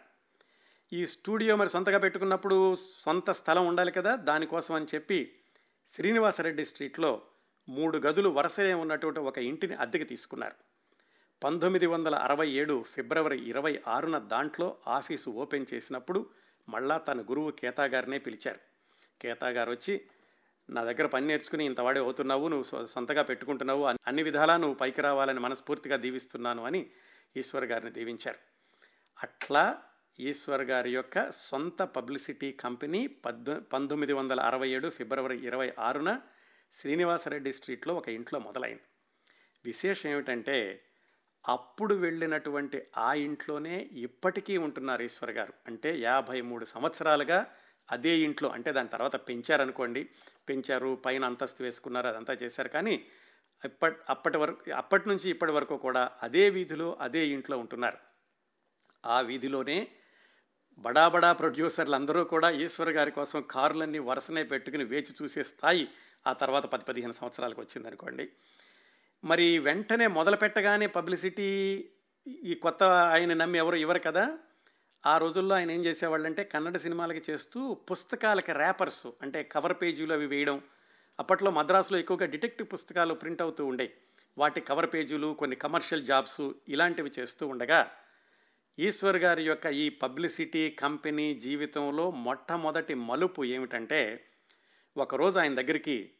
[0.92, 5.34] ఈ స్టూడియో మరి సొంతగా పెట్టుకున్నప్పుడు సొంత స్థలం ఉండాలి కదా దానికోసం అని చెప్పి
[5.88, 7.22] శ్రీనివాసరెడ్డి స్ట్రీట్లో
[7.68, 10.54] మూడు గదులు వరుసనే ఉన్నటువంటి ఒక ఇంటిని అద్దెకి తీసుకున్నారు.
[11.42, 16.30] పంతొమ్మిది వందల అరవై ఏడు ఫిబ్రవరి ఇరవై ఆరున దాంట్లో ఆఫీసు ఓపెన్ చేసినప్పుడు
[16.68, 18.60] మళ్ళా తన గురువు కేతా గారినే పిలిచారు.
[19.20, 19.94] కేతా గారు వచ్చి
[20.70, 25.96] నా దగ్గర పని నేర్చుకుని ఇంతవాడే అవుతున్నావు నువ్వు సొంతగా పెట్టుకుంటున్నావు అన్ని విధాలా నువ్వు పైకి రావాలని మనస్ఫూర్తిగా
[25.96, 26.90] దీవిస్తున్నాను అని
[27.36, 28.38] ఈశ్వర్ గారిని దీవించారు.
[29.22, 29.82] అట్లా
[30.18, 36.20] ఈశ్వర్ గారి యొక్క సొంత పబ్లిసిటీ కంపెనీ పద్దు పంతొమ్మిది వందల అరవై ఏడు ఫిబ్రవరి ఇరవై ఆరున
[36.72, 38.82] శ్రీనివాసరెడ్డి స్ట్రీట్లో ఒక ఇంట్లో మొదలైంది.
[39.64, 40.84] విశేషం ఏమిటంటే
[41.48, 45.52] అప్పుడు వెళ్ళినటువంటి ఆ ఇంట్లోనే ఇప్పటికీ ఉంటున్నారు ఈశ్వర్ గారు.
[45.66, 47.46] అంటే యాభై మూడు సంవత్సరాలుగా
[47.90, 50.08] అదే ఇంట్లో అంటే దాని తర్వాత పెంచారనుకోండి.
[50.48, 52.68] పెంచారు పైన అంతస్తు వేసుకున్నారు అదంతా చేశారు.
[52.68, 53.06] కానీ
[53.64, 57.98] ఇప్పటి అప్పటి వరకు అప్పటి నుంచి ఇప్పటి వరకు కూడా అదే వీధిలో అదే ఇంట్లో ఉంటున్నారు.
[59.06, 59.88] ఆ వీధిలోనే
[60.78, 65.88] బడా బడా ప్రొడ్యూసర్లు అందరూ కూడా ఈశ్వర్ గారి కోసం కారులన్నీ వరుసనే పెట్టుకుని వేచి చూసే స్థాయి
[66.26, 68.28] ఆ తర్వాత పది పదిహేను సంవత్సరాలకు వచ్చిందనుకోండి.
[69.24, 71.88] మరి వెంటనే మొదలు పెట్టగానే పబ్లిసిటీ
[72.28, 74.38] ఈ కొత్త ఆయన నమ్మి ఎవరు ఇవ్వరు కదా?
[75.06, 80.62] ఆ రోజుల్లో ఆయన ఏం చేసేవాళ్ళంటే కన్నడ సినిమాలకి చేస్తూ పుస్తకాలకి ర్యాపర్స్ అంటే కవర్ పేజీలు అవి వేయడం.
[81.20, 83.92] అప్పట్లో మద్రాసులో ఎక్కువగా డిటెక్టివ్ పుస్తకాలు ప్రింట్ అవుతూ ఉండే
[84.38, 87.90] వాటి కవర్ పేజీలు కొన్ని కమర్షియల్ జాబ్స్ ఇలాంటివి చేస్తూ ఉండగా
[88.78, 94.26] ఈశ్వర్ గారి యొక్క ఈ పబ్లిసిటీ కంపెనీ జీవితంలో మొట్టమొదటి మలుపు ఏమిటంటే
[94.96, 96.10] ఒకరోజు ఆయన దగ్గరికి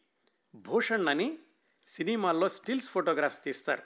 [0.55, 1.39] భూషణ్ అని
[1.89, 3.83] సినిమాల్లో స్టిల్స్ ఫోటోగ్రాఫ్స్ తీస్తారు.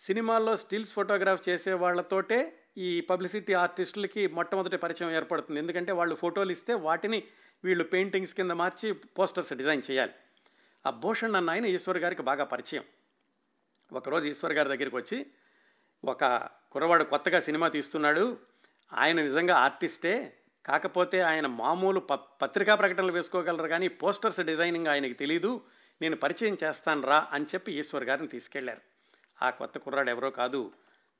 [0.00, 5.60] సినిమాల్లో స్టిల్స్ ఫోటోగ్రాఫ్ చేసే వాళ్ళతోటే ఈ పబ్లిసిటీ ఆర్టిస్టులకి మొట్టమొదటి పరిచయం ఏర్పడుతుంది.
[5.60, 7.22] ఎందుకంటే వాళ్ళు ఫోటోలు ఇస్తే వాటిని
[7.64, 10.12] వీళ్ళు పెయింటింగ్స్ కింద మార్చి పోస్టర్స్ డిజైన్ చేయాలి.
[10.86, 12.84] ఆ భూషణ్ అన్న ఆయన ఈశ్వర్ గారికి బాగా పరిచయం.
[13.92, 15.26] ఒకరోజు ఈశ్వర్ గారి దగ్గరికి వచ్చి
[16.04, 18.38] ఒక కుర్రవాడు కొత్తగా సినిమా తీస్తున్నాడు.
[18.92, 20.34] ఆయన నిజంగా ఆర్టిస్టే.
[20.66, 25.60] కాకపోతే ఆయన మామూలు ప పత్రికా ప్రకటనలు వేసుకోగలరు కానీ పోస్టర్స్ డిజైనింగ్ ఆయనకి తెలీదు.
[26.02, 28.80] నేను పరిచయం చేస్తాను రా అని చెప్పి ఈశ్వర్ గారిని తీసుకెళ్ళారు.
[29.42, 30.72] ఆ కొత్త కుర్రాడు ఎవరో కాదు.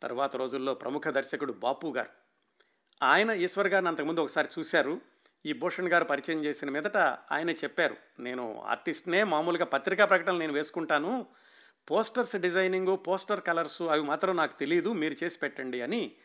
[0.02, 2.08] తర్వాత రోజుల్లో ప్రముఖ దర్శకుడు బాపు గారు.
[3.02, 5.00] ఆయన ఈశ్వర్ గారిని అంతకుముందు ఒకసారి చూశారు.
[5.46, 6.96] ఈ భూషణ్ గారు పరిచయం చేసిన మీదట
[7.32, 7.96] ఆయన చెప్పారు.
[8.20, 11.26] నేను ఆర్టిస్ట్నే మామూలుగా పత్రికా ప్రకటనలు నేను వేసుకుంటాను.
[11.86, 16.16] పోస్టర్స్ డిజైనింగు పోస్టర్ కలర్సు అవి మాత్రం నాకు తెలియదు మీరు చేసి పెట్టండి అని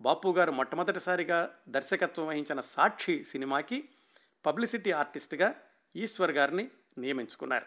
[0.00, 3.88] బాపు గారు మొట్టమొదటిసారిగా దర్శకత్వం వహించిన సాక్షి సినిమాకి
[4.46, 5.54] పబ్లిసిటీ ఆర్టిస్ట్గా
[5.96, 7.66] ఈశ్వర్ గారిని నియమించుకున్నారు.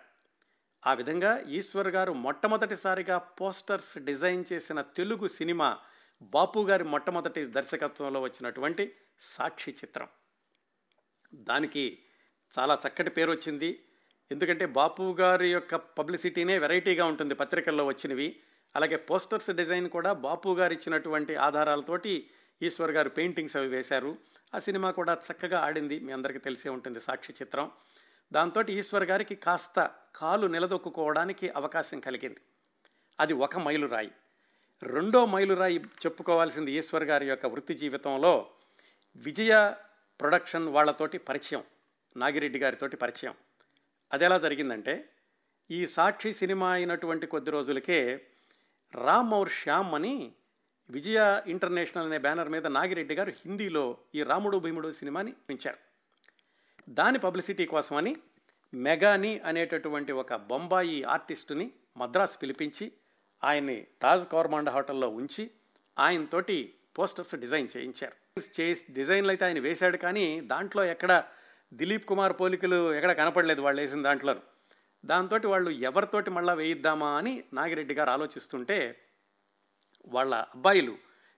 [0.87, 5.79] ఆ విధంగా ఈశ్వర్ గారు మొట్టమొదటిసారిగా పోస్టర్స్ డిజైన్ చేసిన తెలుగు సినిమా
[6.21, 10.07] బాపు గారి మొట్టమొదటి దర్శకత్వంలో వచ్చినటువంటి సాక్షి చిత్రం.
[11.33, 11.99] దానికి
[12.59, 13.83] చాలా చక్కటి పేరు వచ్చింది
[14.33, 18.39] ఎందుకంటే బాపు గారి యొక్క పబ్లిసిటీనే వెరైటీగా ఉంటుంది పత్రికల్లో వచ్చినవి.
[18.75, 22.29] అలాగే పోస్టర్స్ డిజైన్ కూడా బాపు గారు ఇచ్చినటువంటి ఆధారాలతోటి
[22.61, 24.17] ఈశ్వర్ గారు పెయింటింగ్స్ అవి వేశారు.
[24.55, 25.99] ఆ సినిమా కూడా చక్కగా ఆడింది.
[25.99, 27.71] మీ అందరికీ తెలిసే ఉంటుంది సాక్షి చిత్రం.
[28.33, 32.37] దాంతో ఈశ్వర్ గారికి కాస్త కాలు నిలదొక్కుకోవడానికి అవకాశం కలిగింది.
[33.19, 34.11] అది ఒక మైలురాయి.
[34.83, 38.49] రెండో మైలురాయి చెప్పుకోవాల్సింది ఈశ్వర్ గారి యొక్క వృత్తి జీవితంలో
[39.15, 39.73] విజయ
[40.19, 41.63] ప్రొడక్షన్ వాళ్ళతోటి పరిచయం.
[42.17, 43.33] నాగిరెడ్డి గారితోటి పరిచయం.
[44.13, 45.09] అది ఎలా జరిగిందంటే
[45.71, 48.21] ఈ సాక్షి సినిమా అయినటువంటి కొద్ది రోజులకే
[48.95, 50.31] రామ్ ఔర్ శ్యామ్ అని
[50.89, 55.77] విజయ ఇంటర్నేషనల్ అనే బ్యానర్ మీద నాగిరెడ్డి గారు హిందీలో ఈ రాముడు భీముడు సినిమాని పెంచారు
[56.89, 58.15] దాని పబ్లిసిటీ కోసమని
[58.73, 62.91] మెగాని అనేటటువంటి ఒక బొంబాయి ఆర్టిస్టుని మద్రాసు పిలిపించి
[63.43, 65.51] ఆయన్ని తాజ్ కౌర్మాండ హోటల్లో ఉంచి
[65.99, 68.39] ఆయనతోటి పోస్టర్స్ డిజైన్ చేయించారు.
[68.59, 71.23] చేసి డిజైన్లు అయితే ఆయన వేశాడు కానీ దాంట్లో ఎక్కడ
[71.73, 74.35] దిలీప్ కుమార్ పోలికలు ఎక్కడ కనపడలేదు వాళ్ళు వేసిన దాంట్లో
[75.05, 78.99] దాంతో వాళ్ళు ఎవరితోటి మళ్ళా వేయిద్దామా అని నాగిరెడ్డి గారు ఆలోచిస్తుంటే
[80.07, 80.97] వాళ్ళ అబ్బాయిలు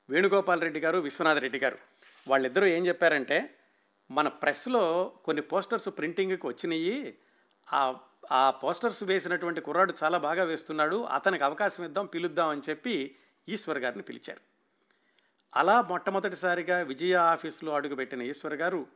[0.10, 1.78] వేణుగోపాల్ రెడ్డి గారు విశ్వనాథ్ రెడ్డి గారు
[2.28, 3.58] వాళ్ళిద్దరూ ఏం చెప్పారంటే
[4.12, 7.18] మన ప్రెస్లో కొన్ని పోస్టర్స్ ప్రింటింగ్కి వచ్చినాయి.
[7.74, 7.96] ఆ
[8.32, 11.04] ఆ పోస్టర్స్ వేసినటువంటి కుర్రాడు చాలా బాగా వేస్తున్నాడు.
[11.04, 13.16] అతనికి అవకాశం ఇద్దాం పిలుద్దాం అని చెప్పి
[13.50, 14.42] ఈశ్వర్ గారిని పిలిచారు.
[15.56, 18.88] అలా మొట్టమొదటిసారిగా విజయ ఆఫీసులో అడుగుపెట్టిన ఈశ్వర్ గారు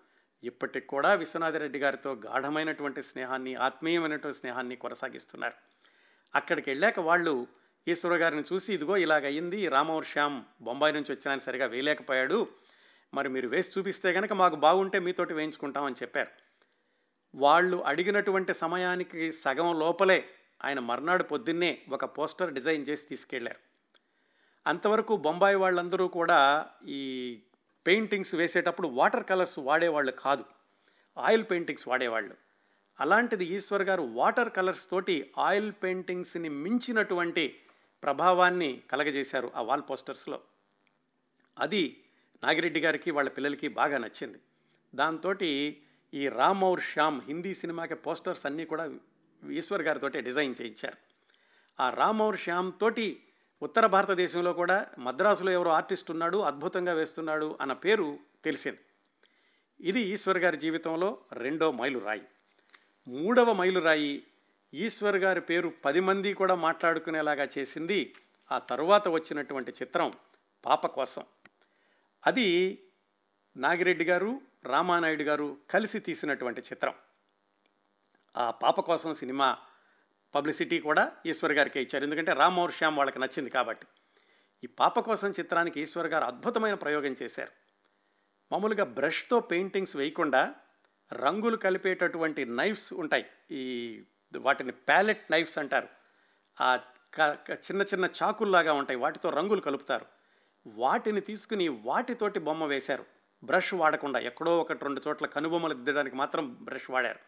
[0.43, 5.53] ఇప్పటికి కూడా విశ్వనాథరెడ్డి గారితో గాఢమైనటువంటి స్నేహాన్ని ఆత్మీయమైనటువంటి స్నేహాన్ని కొనసాగిస్తున్నారు.
[6.35, 7.47] అక్కడికి వెళ్ళాక వాళ్ళు
[7.87, 12.47] ఈశ్వర గారిని చూసి ఇదిగో ఇలాగయ్యింది రామవర్ శ్యామ్ బొంబాయి నుంచి వచ్చినా సరిగా వేయలేకపోయాడు.
[13.13, 16.29] మరి మీరు వేసి చూపిస్తే కనుక మాకు బాగుంటే మీతోటి వేయించుకుంటామని చెప్పారు.
[17.35, 20.29] వాళ్ళు అడిగినటువంటి సమయానికి సగం లోపలే
[20.65, 23.59] ఆయన మర్నాడు పొద్దున్నే ఒక పోస్టర్ డిజైన్ చేసి తీసుకెళ్ళారు.
[24.67, 27.43] అంతవరకు బొంబాయి వాళ్ళందరూ కూడా ఈ
[27.89, 30.45] పెయింటింగ్స్ వేసేటప్పుడు వాటర్ కలర్స్ వాడేవాళ్ళు కాదు.
[31.17, 32.35] ఆయిల్ పెయింటింగ్స్ వాడేవాళ్ళు.
[32.99, 37.59] అలాంటిది ఈశ్వర్ గారు వాటర్ కలర్స్ తోటి ఆయిల్ పెయింటింగ్స్ని మించినటువంటి
[38.03, 40.41] ప్రభావాన్ని కలగజేశారు ఆ వాల్ పోస్టర్స్లో.
[41.59, 42.03] అది
[42.43, 44.37] నాగిరెడ్డి గారికి వాళ్ళ పిల్లలకి బాగా నచ్చింది.
[44.95, 45.33] దాంతో
[46.13, 48.93] ఈ రామ్ ఔర్ శ్యామ్ హిందీ సినిమాకి పోస్టర్స్ అన్నీ కూడా
[49.51, 50.97] ఈశ్వర్ గారితో డిజైన్ చేయించారు.
[51.79, 53.23] ఆ రామ్ ఔర్ శ్యామ్ తోటి
[53.61, 58.79] ఉత్తర భారతదేశంలో కూడా మద్రాసులో ఎవరో ఆర్టిస్ట్ ఉన్నాడు అద్భుతంగా వేస్తున్నాడు అన్న పేరు తెలిసింది.
[59.81, 62.21] ఇది ఈశ్వర్ గారి జీవితంలో రెండో మైలురాయి
[63.07, 64.23] మూడవ మైలురాయి
[64.73, 68.15] ఈశ్వర్ గారి పేరు పది మంది కూడా మాట్లాడుకునేలాగా చేసింది
[68.51, 70.13] ఆ తరువాత వచ్చినటువంటి చిత్రం
[70.65, 71.23] పాప కోసం.
[72.27, 72.79] అది
[73.57, 76.93] నాగిరెడ్డి గారు రామానాయుడు గారు కలిసి తీసినటువంటి చిత్రం.
[78.37, 79.57] ఆ పాప కోసం సినిమా
[80.35, 82.03] పబ్లిసిటీ కూడా ఈశ్వర్ గారికి ఇచ్చారు.
[82.03, 83.87] ఎందుకంటే రామ్మోహర్ శ్యామ్ వాళ్ళకి నచ్చింది కాబట్టి.
[84.63, 87.51] ఈ పాప కోసం చిత్రానికి ఈశ్వర్ గారు అద్భుతమైన ప్రయోగం చేశారు.
[88.51, 90.55] మామూలుగా బ్రష్తో పెయింటింగ్స్ వేయకుండా
[91.13, 93.25] రంగులు కలిపేటటువంటి నైఫ్స్ ఉంటాయి.
[93.51, 94.03] ఈ
[94.37, 95.87] వాటిని ప్యాలెట్ నైఫ్స్ అంటారు.
[96.61, 96.79] ఆ
[97.51, 98.99] చిన్న చిన్న చాకుల్లాగా ఉంటాయి.
[98.99, 100.05] వాటితో రంగులు కలుపుతారు.
[100.67, 103.05] వాటిని తీసుకుని వాటితోటి బొమ్మ వేశారు.
[103.43, 107.19] బ్రష్ వాడకుండా ఎక్కడో ఒకటి రెండు చోట్ల కనుబొమ్మలు దిద్దడానికి మాత్రం బ్రష్ వాడారు.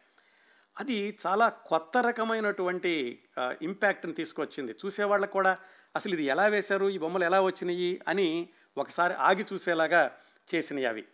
[0.80, 3.24] అది చాలా కొత్త రకమైనటువంటి
[3.62, 4.76] ఇంపాక్ట్ని తీసుకొచ్చింది.
[4.86, 5.58] చూసేవాళ్ళకు కూడా
[5.96, 6.90] అసలు ఇది ఎలా వేశారు?
[6.90, 8.02] ఈ బొమ్మలు ఎలా వచ్చినాయి?
[8.08, 10.18] అని ఒకసారి ఆగి చూసేలాగా
[10.56, 11.06] చేసినవి అవి.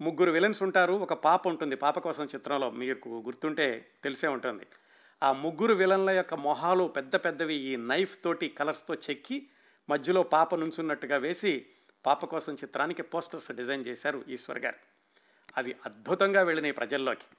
[0.00, 4.66] ముగ్గురు విలన్స్ ఉంటారు ఒక పాప ఉంటుంది పాప కోసం చిత్రంలో మీకు గుర్తుంటే తెలిసే ఉంటుంది.
[5.22, 9.48] ఆ ముగ్గురు విలన్ల యొక్క మొహాలు పెద్ద పెద్దవి ఈ నైఫ్ తోటి కలర్స్తో చెక్కి
[9.90, 11.66] మధ్యలో పాప నుంచున్నట్టుగా వేసి
[12.06, 14.76] పాప కోసం చిత్రానికి పోస్టర్స్ డిజైన్ చేశారు ఈశ్వర్ గారు.
[15.56, 17.36] అవి అద్భుతంగా వెళ్ళినాయి ప్రజల్లోకి.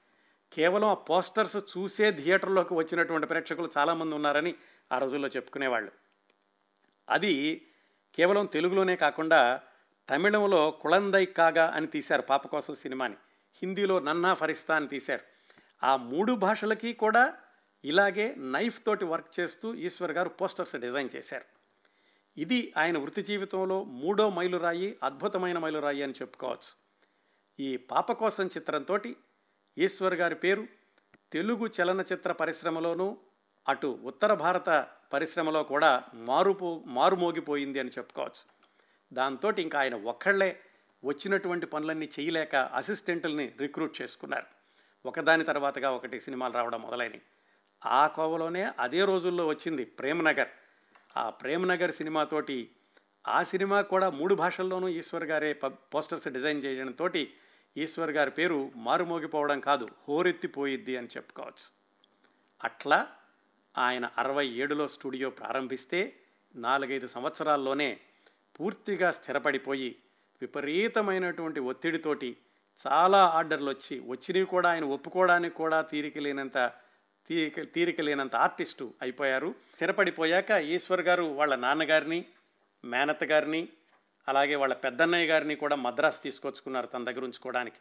[0.53, 4.55] కేవలం ఆ పోస్టర్స్ చూసే థియేటర్లోకి వచ్చినటువంటి ప్రేక్షకులు చాలామంది ఉన్నారని
[4.91, 5.91] ఆ రోజుల్లో చెప్పుకునేవాళ్ళు.
[7.09, 7.67] అది
[8.15, 9.61] కేవలం తెలుగులోనే కాకుండా
[10.09, 13.15] తమిళంలో కుళందై కాగా అని తీశారు పాప కోసం సినిమాని.
[13.61, 15.21] హిందీలో నన్నా ఫరిస్తా అని తీశారు.
[15.85, 17.33] ఆ మూడు భాషలకి కూడా
[17.85, 21.45] ఇలాగే నైఫ్ తోటి వర్క్ చేస్తూ ఈశ్వర్ గారు పోస్టర్స్ డిజైన్ చేశారు.
[22.37, 26.85] ఇది ఆయన వృత్తి జీవితంలో మూడో మైలురాయి అద్భుతమైన మైలురాయి అని చెప్పుకోవచ్చు.
[27.59, 28.99] ఈ పాప కోసం చిత్రంతో
[29.77, 30.67] ఈశ్వర్ గారి పేరు
[31.31, 33.17] తెలుగు చలనచిత్ర పరిశ్రమలోనూ
[33.69, 38.43] అటు ఉత్తర భారత పరిశ్రమలో కూడా మారుపో మారుమోగిపోయింది అని చెప్పుకోవచ్చు.
[39.13, 40.59] దాంతో ఇంకా ఆయన ఒక్కళ్ళే
[41.03, 44.45] వచ్చినటువంటి పనులన్నీ చేయలేక అసిస్టెంట్లని రిక్రూట్ చేసుకున్నారు.
[45.05, 47.21] ఒకదాని తర్వాతగా ఒకటి సినిమాలు రావడం మొదలైనవి
[47.85, 50.47] ఆ కోవలోనే అదే రోజుల్లో వచ్చింది ప్రేమనగర్.
[51.17, 52.69] ఆ ప్రేమనగర్ సినిమాతోటి
[53.27, 55.53] ఆ సినిమా కూడా మూడు భాషల్లోనూ ఈశ్వర్ గారే
[55.93, 57.09] పోస్టర్స్ డిజైన్ చేయడంతో
[57.77, 61.67] ఈశ్వర్ గారి పేరు మారుమోగిపోవడం కాదు హోరెత్తిపోయిద్ది అని చెప్పుకోవచ్చు.
[62.63, 63.07] అట్లా
[63.77, 66.19] ఆయన అరవై ఏడులో స్టూడియో ప్రారంభిస్తే
[66.55, 67.99] నాలుగైదు సంవత్సరాల్లోనే
[68.59, 69.95] పూర్తిగా స్థిరపడిపోయి
[70.41, 72.37] విపరీతమైనటువంటి ఒత్తిడితోటి
[72.87, 76.71] చాలా ఆర్డర్లు వచ్చి వచ్చినవి కూడా ఆయన ఒప్పుకోవడానికి కూడా తీరిక లేనంత
[77.27, 79.55] తీరిక తీరిక లేనంత ఆర్టిస్టు అయిపోయారు.
[79.75, 82.25] స్థిరపడిపోయాక ఈశ్వర్ గారు వాళ్ళ నాన్నగారిని
[82.85, 83.69] మేనత్త గారిని
[84.27, 87.75] అలాగే వాళ్ళ పెద్దన్నయ్య గారిని కూడా మద్రాసు తీసుకొచ్చుకున్నారు తన దగ్గర ఉంచుకోవడానికి.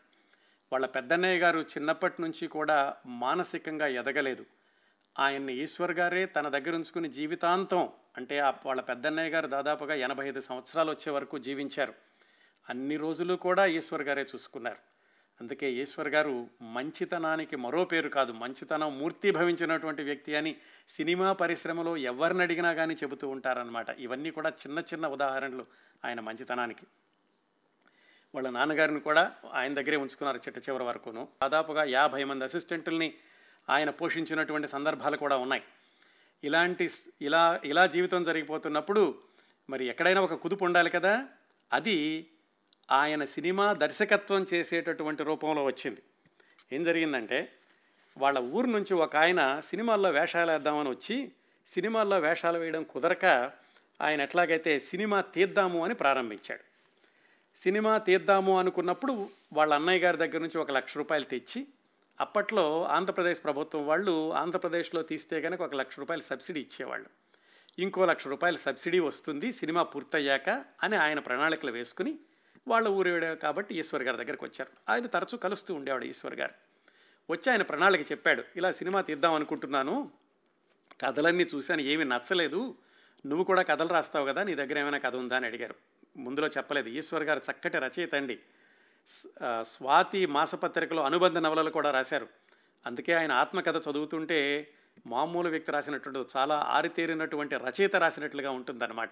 [0.73, 4.47] వాళ్ళ పెద్దన్నయ్య గారు చిన్నప్పటి నుంచి కూడా మానసికంగా ఎదగలేదు.
[5.19, 10.91] ఆయన్ని ఈశ్వర్ గారే తన దగ్గర ఉంచుకుని జీవితాంతం అంటే వాళ్ళ పెద్దన్నయ్య గారు దాదాపుగా ఎనభై ఐదు సంవత్సరాలు
[10.91, 11.95] వచ్చే వరకు జీవించారు.
[12.69, 14.94] అన్ని రోజులు కూడా ఈశ్వర్ గారే చూసుకున్నారు.
[15.41, 20.57] అందుకే ఈశ్వర్ గారు మంచితనానికి మరో పేరు కాదు మంచితనం మూర్తి భవించినటువంటి వ్యక్తి అని
[20.89, 25.67] సినిమా పరిశ్రమలో ఎవరిని అడిగినా కానీ చెబుతూ ఉంటారనమాట ఇవన్నీ కూడా చిన్న చిన్న ఉదాహరణలు
[26.05, 26.87] ఆయన మంచితనానికి.
[28.35, 31.29] వాళ్ళ నాన్నగారిని కూడా ఆయన దగ్గరే ఉంచుకున్నారు చిట్ట చివరి వరకును.
[31.43, 33.15] దాదాపుగా యాభై మంది అసిస్టెంట్లని
[33.71, 35.63] ఆయన పోషించినటువంటి సందర్భాలు కూడా ఉన్నాయి.
[36.45, 36.91] ఇలాంటి
[37.23, 39.19] ఇలా ఇలా జీవితం జరిగిపోతున్నప్పుడు
[39.71, 41.27] మరి ఎక్కడైనా ఒక కుదుపు ఉండాలి కదా?
[41.73, 42.27] అది
[42.91, 46.03] ఆయన సినిమా దర్శకత్వం చేసేటటువంటి రూపంలో వచ్చింది.
[46.73, 47.53] ఏం జరిగిందంటే
[48.19, 51.33] వాళ్ళ ఊరు నుంచి ఒక ఆయన సినిమాల్లో వేషాలు వేద్దామని వచ్చి
[51.69, 53.25] సినిమాల్లో వేషాలు వేయడం కుదరక
[54.03, 56.61] ఆయన ఎట్లాగైతే సినిమా తీద్దాము అని ప్రారంభించాడు.
[57.63, 61.67] సినిమా తీద్దాము అనుకున్నప్పుడు వాళ్ళ అన్నయ్య గారి దగ్గర నుంచి ఒక లక్ష రూపాయలు తెచ్చి
[62.21, 67.07] అప్పట్లో ఆంధ్రప్రదేశ్ ప్రభుత్వం వాళ్ళు ఆంధ్రప్రదేశ్లో తీస్తే కనుక ఒక లక్ష రూపాయలు సబ్సిడీ ఇచ్చేవాళ్ళు.
[67.79, 72.19] ఇంకో లక్ష రూపాయలు సబ్సిడీ వస్తుంది సినిమా పూర్తయ్యాక అని ఆయన ప్రణాళికలు వేసుకుని
[72.69, 74.93] వాళ్ళ ఊరేడే కాబట్టి ఈశ్వర్ గారి దగ్గరికి వచ్చారు.
[74.93, 76.53] ఆయన తరచూ కలుస్తూ ఉండేవాడు ఈశ్వర్ గారు.
[77.31, 80.11] వచ్చి ఆయన ప్రణాళిక చెప్పాడు ఇలా సినిమా తీద్దాం అనుకుంటున్నాను.
[81.01, 82.75] కథలన్నీ చూశాను ఏమీ నచ్చలేదు.
[83.27, 85.37] నువ్వు కూడా కథలు రాస్తావు కదా నీ దగ్గర ఏమైనా కథ ఉందా?
[85.37, 85.75] అని అడిగారు.
[86.17, 86.89] ముందులో చెప్పలేదు.
[86.89, 88.39] ఈశ్వర్ గారు చక్కటి రచయిత అండి.
[89.63, 92.29] స్వాతి మాసపత్రికలో అనుబంధ నవలలు కూడా రాశారు.
[92.87, 94.71] అందుకే ఆయన ఆత్మకథ చదువుతుంటే
[95.07, 99.11] మామూలు వ్యక్తి రాసినటువంటి చాలా ఆరితేరినటువంటి రచయిత రాసినట్లుగా ఉంటుందన్నమాట.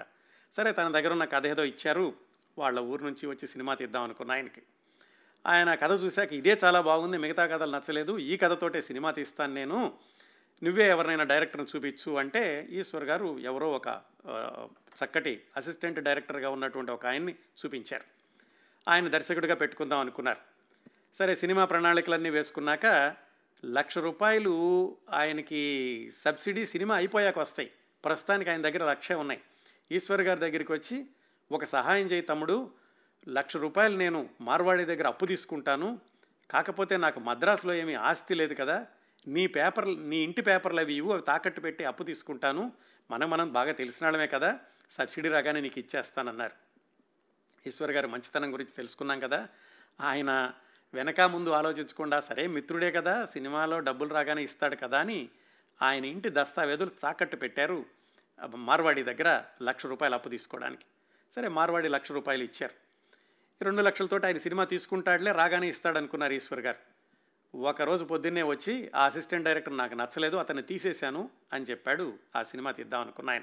[0.53, 2.15] సరే తన దగ్గర ఉన్న కథ ఏదో ఇచ్చారు.
[2.59, 4.63] వాళ్ళ ఊరు నుంచి వచ్చి సినిమా తీద్దాం అనుకున్న ఆయనకి.
[5.47, 9.93] ఆయన కథ చూశాక ఇదే చాలా బాగుంది మిగతా కథలు నచ్చలేదు ఈ కథతోటే సినిమా తీస్తాను నేను
[10.63, 14.01] నువ్వే ఎవరినైనా డైరెక్టర్ని చూపించు అంటే ఈశ్వర్ గారు ఎవరో ఒక
[15.05, 18.05] చక్కటి అసిస్టెంట్ డైరెక్టర్గా ఉన్నటువంటి ఒక ఆయన్ని చూపించారు.
[18.91, 20.39] ఆయన దర్శకుడిగా పెట్టుకుందాం అనుకున్నారు.
[21.15, 23.17] సరే సినిమా ప్రణాళికలన్నీ వేసుకున్నాక
[23.65, 24.55] లక్ష రూపాయలు
[25.11, 25.63] ఆయనకి
[26.15, 27.71] సబ్సిడీ సినిమా అయిపోయాక వస్తాయి.
[28.05, 29.41] ప్రస్తుతానికి ఆయన దగ్గర లక్షే ఉన్నాయి.
[29.93, 31.07] ఈశ్వర్ గారి దగ్గరికి వచ్చి
[31.53, 32.71] ఒక సహాయం చేయి తమ్ముడు.
[33.29, 36.01] లక్ష రూపాయలు నేను మార్వాడి దగ్గర అప్పు తీసుకుంటాను.
[36.51, 38.87] కాకపోతే నాకు మద్రాసులో ఏమీ ఆస్తి లేదు కదా.
[39.27, 42.73] నీ పేపర్ నీ ఇంటి పేపర్లు అవి ఇవ్వు అవి తాకట్టు పెట్టి అప్పు తీసుకుంటాను.
[43.11, 44.59] మనం మనం బాగా తెలిసిన వాళ్ళమే కదా.
[44.91, 46.53] సబ్సిడీ రాగానే నీకు ఇచ్చేస్తానన్నారు.
[47.69, 49.49] ఈశ్వర్ గారి మంచితనం గురించి తెలుసుకున్నాం కదా.
[50.01, 50.53] ఆయన
[50.95, 55.29] వెనక ముందు ఆలోచించకుండా సరే మిత్రుడే కదా సినిమాలో డబ్బులు రాగానే ఇస్తాడు కదా అని
[55.83, 57.85] ఆయన ఇంటి దస్తావేజులు తాకట్టు పెట్టారు.
[58.55, 60.85] మార్వాడి దగ్గర లక్ష రూపాయలు అప్పు తీసుకోవడానికి.
[61.35, 62.73] సరే మార్వాడి లక్ష రూపాయలు ఇచ్చారు.
[63.63, 67.03] ఈ రెండు లక్షలతో ఆయన సినిమా తీసుకుంటాడులే రాగానే ఇస్తాడు అనుకున్నారు ఈశ్వర్ గారు.
[67.57, 73.01] ఒకరోజు పొద్దున్నే వచ్చి ఆ అసిస్టెంట్ డైరెక్టర్ నాకు నచ్చలేదు అతన్ని తీసేశాను అని చెప్పాడు ఆ సినిమా తీద్దాం
[73.01, 73.43] అనుకున్న ఆయన.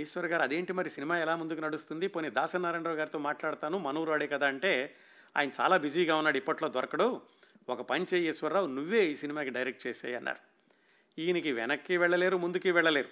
[0.00, 2.06] ఈశ్వర్ గారు అదేంటి మరి సినిమా ఎలా ముందుకు నడుస్తుంది?
[2.06, 4.96] పోనీ దాసనారాయణరావు గారితో మాట్లాడతాను మనూరాడే కదా అంటే
[5.36, 7.20] ఆయన చాలా బిజీగా ఉన్నాడు ఇప్పట్లో దొరకడు.
[7.68, 10.38] ఒక పని చేయి ఈశ్వరరావు నువ్వే ఈ సినిమాకి డైరెక్ట్ చేసేయి అన్నారు.
[11.20, 13.08] ఈయనకి వెనక్కి వెళ్ళలేరు ముందుకి వెళ్ళలేరు.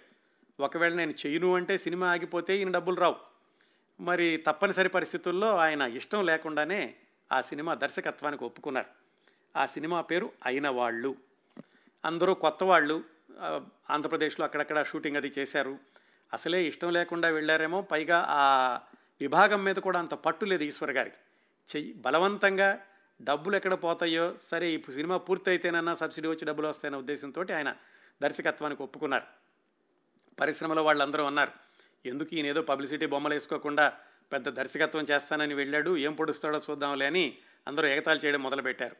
[0.62, 3.33] ఒకవేళ నేను చెయ్యను అంటే సినిమా ఆగిపోతే ఈయన డబ్బులు రావు.
[4.00, 6.94] మరి తప్పనిసరి పరిస్థితుల్లో ఆయన ఇష్టం లేకుండానే
[7.32, 8.86] ఆ సినిమా దర్శకత్వానికి ఒప్పుకున్నారు.
[9.58, 11.16] ఆ సినిమా పేరు అయిన వాళ్ళు.
[12.04, 13.04] అందరూ కొత్త వాళ్ళు.
[13.90, 15.78] ఆంధ్రప్రదేశ్లో అక్కడక్కడ షూటింగ్ అది చేశారు.
[16.32, 17.82] అసలే ఇష్టం లేకుండా వెళ్ళారేమో.
[17.82, 18.80] పైగా ఆ
[19.20, 21.16] విభాగం మీద కూడా అంత పట్టు లేదు ఈశ్వర్ గారికి.
[21.76, 22.84] చెయ్యి బలవంతంగా
[23.22, 27.74] డబ్బులు ఎక్కడ పోతాయో సరే ఈ సినిమా పూర్తయితేనన్నా సబ్సిడీ వచ్చి డబ్బులు వస్తాయనే ఉద్దేశంతో ఆయన
[28.22, 29.24] దర్శకత్వానికి ఒప్పుకున్నారు.
[30.40, 31.63] పరిశ్రమలో వాళ్ళందరూ అన్నారు
[32.04, 33.92] ఎందుకు ఈయన ఏదో పబ్లిసిటీ బొమ్మలు వేసుకోకుండా
[34.32, 37.24] పెద్ద దర్శకత్వం చేస్తానని వెళ్ళాడు ఏం పొడుస్తాడో చూద్దాంలే అని
[37.66, 38.96] అందరూ ఎగతాళి చేయడం మొదలుపెట్టారు.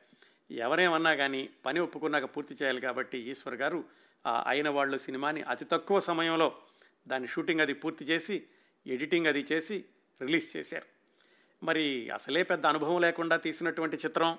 [0.51, 3.85] ఎవరేమన్నా కానీ పని ఒప్పుకున్నాక పూర్తి చేయాలి కాబట్టి ఈశ్వర్ గారు
[4.27, 6.49] ఆ అయిన వాళ్ళు సినిమాని అతి తక్కువ సమయంలో
[7.09, 8.37] దాని షూటింగ్ అది పూర్తి చేసి
[8.87, 9.85] ఎడిటింగ్ అది చేసి
[10.21, 10.87] రిలీజ్ చేశారు.
[11.63, 14.39] మరి అసలే పెద్ద అనుభవం లేకుండా తీసినటువంటి చిత్రం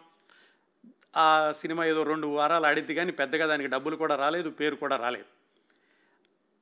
[1.18, 5.28] ఆ సినిమా ఏదో రెండు వారాలు ఆడిద్ది కానీ పెద్దగా దానికి డబ్బులు కూడా రాలేదు పేరు కూడా రాలేదు.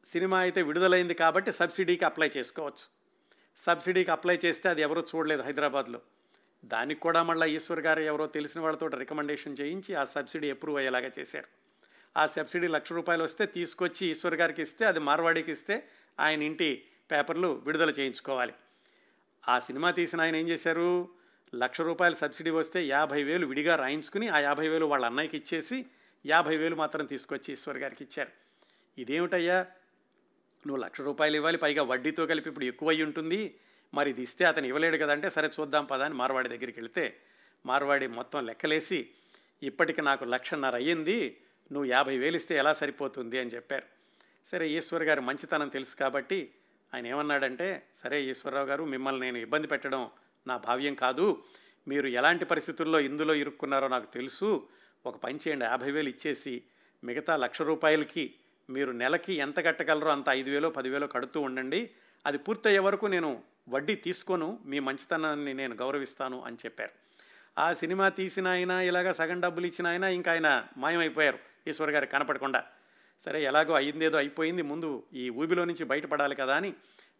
[0.06, 2.86] సినిమా అయితే విడుదలైంది కాబట్టి సబ్సిడీకి అప్లై చేసుకోవచ్చు.
[3.58, 6.02] సబ్సిడీకి అప్లై చేస్తే అది ఎవరూ చూడలేదు హైదరాబాద్లో.
[6.66, 11.48] దానికి కూడా మళ్ళీ ఈశ్వర్ గారు ఎవరో తెలిసిన వాళ్ళతో రికమెండేషన్ చేయించి ఆ సబ్సిడీ అప్రూవ్ అయ్యేలాగా చేశారు.
[12.18, 15.88] ఆ సబ్సిడీ లక్ష రూపాయలు వస్తే తీసుకొచ్చి ఈశ్వర్ గారికి ఇస్తే అది మార్వాడికి ఇస్తే
[16.20, 18.54] ఆయన ఇంటి పేపర్లు విడుదల చేయించుకోవాలి.
[19.50, 21.10] ఆ సినిమా తీసిన ఆయన ఏం చేశారు?
[21.56, 25.86] లక్ష రూపాయలు సబ్సిడీ వస్తే యాభై వేలు విడిగా రాయించుకుని ఆ యాభై వేలు వాళ్ళ అన్నయ్యకి ఇచ్చేసి
[26.26, 28.32] యాభై వేలు మాత్రం తీసుకొచ్చి ఈశ్వర్ గారికి ఇచ్చారు.
[28.98, 29.66] ఇదేమిటయ్యా?
[30.68, 33.56] నువ్వు లక్ష రూపాయలు ఇవ్వాలి పైగా వడ్డీతో కలిపి ఇప్పుడు ఎక్కువ అయి ఉంటుంది.
[33.94, 37.18] మరి ఇది ఇస్తే అతను ఇవ్వలేడు కదంటే సరే చూద్దాం పదా అని మార్వాడి దగ్గరికి వెళితే
[37.66, 39.10] మార్వాడి మొత్తం లెక్కలేసి
[39.64, 41.38] ఇప్పటికి నాకు లక్షన్నర అయ్యింది
[41.72, 43.84] నువ్వు యాభై వేలు ఇస్తే ఎలా సరిపోతుంది అని చెప్పారు.
[44.48, 46.52] సరే ఈశ్వర్ గారు మంచితనం తెలుసు కాబట్టి
[46.94, 50.10] ఆయన ఏమన్నాడంటే సరే ఈశ్వరరావు గారు మిమ్మల్ని నేను ఇబ్బంది పెట్టడం
[50.48, 51.44] నా భావ్యం కాదు.
[51.88, 54.68] మీరు ఎలాంటి పరిస్థితుల్లో ఇందులో ఇరుక్కున్నారో నాకు తెలుసు.
[55.06, 56.64] ఒక పని చేయండి యాభై వేలు ఇచ్చేసి
[57.04, 58.36] మిగతా లక్ష రూపాయలకి
[58.74, 61.82] మీరు నెలకి ఎంత కట్టగలరో అంత ఐదు వేలో పదివేలో కడుతూ ఉండండి.
[62.26, 63.32] అది పూర్తయ్యే వరకు నేను
[63.70, 66.94] వడ్డీ తీసుకోను మీ మంచితనాన్ని నేను గౌరవిస్తాను అని చెప్పారు.
[67.58, 72.62] ఆ సినిమా తీసిన ఆయన ఇలాగ సగం డబ్బులు ఇచ్చిన ఆయన ఇంకా ఆయన మాయమైపోయారు ఈశ్వర్ గారు కనపడకుండా.
[73.26, 76.72] సరే ఎలాగో అయిందేదో అయిపోయింది ముందు ఈ ఊబిలో నుంచి బయటపడాలి కదా అని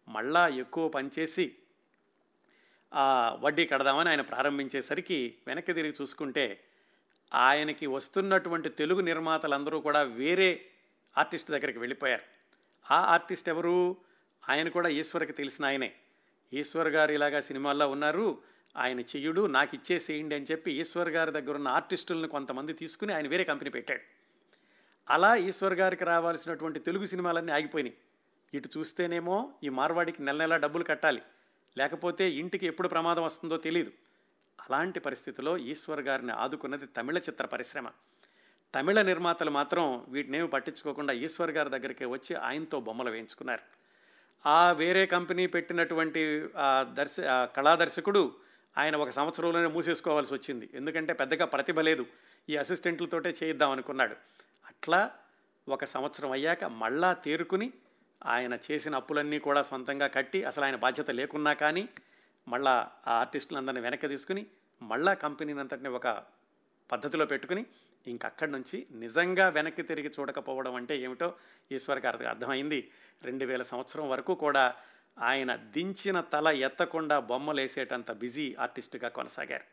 [0.08, 1.46] మళ్ళా ఎక్కువ పనిచేసి
[2.94, 3.06] ఆ
[3.42, 6.46] వడ్డీ కడదామని ఆయన ప్రారంభించేసరికి వెనక్కి తిరిగి చూసుకుంటే
[7.34, 10.50] ఆయనకి వస్తున్నటువంటి తెలుగు నిర్మాతలందరూ కూడా వేరే
[11.18, 12.22] ఆర్టిస్ట్ దగ్గరికి వెళ్ళిపోయారు.
[12.94, 13.98] ఆ ఆర్టిస్ట్ ఎవరు?
[14.50, 15.94] ఆయన కూడా ఈశ్వర్కి తెలిసిన ఆయనే.
[16.54, 18.42] ఈశ్వర్ గారు ఇలాగా సినిమాల్లో ఉన్నారు.
[18.78, 23.44] ఆయన చెయ్యుడు నాకు ఇచ్చేసేయండి అని చెప్పి ఈశ్వర్ గారి దగ్గర ఉన్న ఆర్టిస్టులను కొంతమంది తీసుకుని ఆయన వేరే
[23.44, 24.02] కంపెనీ పెట్టాడు.
[25.10, 27.98] అలా ఈశ్వర్ గారికి రావాల్సినటువంటి తెలుగు సినిమాలన్నీ ఆగిపోయినాయి.
[28.54, 31.22] ఇటు చూస్తేనేమో ఈ మార్వాడికి నెల నెలా డబ్బులు కట్టాలి.
[31.78, 33.92] లేకపోతే ఇంటికి ఎప్పుడు ప్రమాదం వస్తుందో తెలియదు
[34.60, 37.88] అలాంటి పరిస్థితిలో ఈశ్వర్ గారిని ఆదుకున్నది తమిళ చిత్ర పరిశ్రమ.
[38.74, 43.64] తమిళ నిర్మాతలు మాత్రం వీటినేమి పట్టించుకోకుండా ఈశ్వర్ గారి దగ్గరికి వచ్చి ఆయనతో బొమ్మలు వేయించుకున్నారు.
[44.46, 46.22] ఆ వేరే కంపెనీ పెట్టినటువంటి
[46.94, 47.16] దర్శ
[47.56, 48.24] కళాదర్శకుడు
[48.78, 50.70] ఆయన ఒక సంవత్సరంలోనే మూసేసుకోవాల్సి వచ్చింది.
[50.74, 52.06] ఎందుకంటే పెద్దగా ప్రతిభ లేదు.
[52.50, 54.16] ఈ అసిస్టెంట్లతోటే చేయిద్దాం అనుకున్నాడు
[54.66, 55.12] అట్లా
[55.68, 57.74] ఒక సంవత్సరం అయ్యాక మళ్ళా తేరుకుని
[58.26, 61.90] ఆయన చేసిన అప్పులన్నీ కూడా సొంతంగా కట్టి అసలు ఆయన బాధ్యత లేకున్నా కానీ
[62.48, 62.74] మళ్ళా
[63.08, 64.46] ఆ ఆర్టిస్టులందరినీ వెనక్కి తీసుకుని
[64.82, 66.08] మళ్ళా కంపెనీని అంతటిని ఒక
[66.90, 67.66] పద్ధతిలో పెట్టుకుని
[68.08, 71.34] ఇంకక్కడి నుంచి నిజంగా వెనక్కి తిరిగి చూడకపోవడం అంటే ఏమిటో
[71.72, 72.90] ఈశ్వర్ గారికి అర్థమైంది.
[73.24, 74.76] రెండు వేల సంవత్సరం వరకు కూడా
[75.20, 79.64] ఆయన దించిన తల ఎత్తకుండా బొమ్మలు వేసేటంత బిజీ ఆర్టిస్ట్గా కొనసాగారు.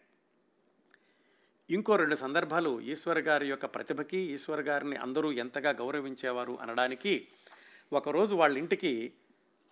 [1.71, 7.29] ఇంకో రెండు సందర్భాలు ఈశ్వర్ గారి యొక్క ప్రతిభకి ఈశ్వర్ గారిని అందరూ ఎంతగా గౌరవించేవారు అనడానికి
[7.93, 9.13] ఒకరోజు వాళ్ళ ఇంటికి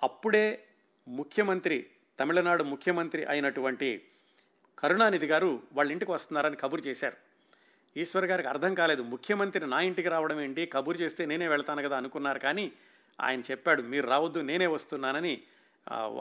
[0.03, 0.65] అప్పుడే
[1.09, 1.87] ముఖ్యమంత్రి
[2.21, 4.07] తమిళనాడు ముఖ్యమంత్రి అయినటువంటి
[4.79, 7.28] కరుణానిధి గారు వాళ్ళ ఇంటికి వస్తున్నారని కబురు చేశారు.
[7.99, 9.03] ఈశ్వర్ గారికి అర్థం కాలేదు.
[9.03, 10.67] ముఖ్యమంత్రి నా ఇంటికి రావడం ఏంటి?
[10.67, 12.73] కబురు చేస్తే నేనే వెళ్తాను కదా అనుకున్నారు కానీ
[13.21, 15.43] ఆయన చెప్పాడు మీరు రావద్దు నేనే వస్తున్నానని.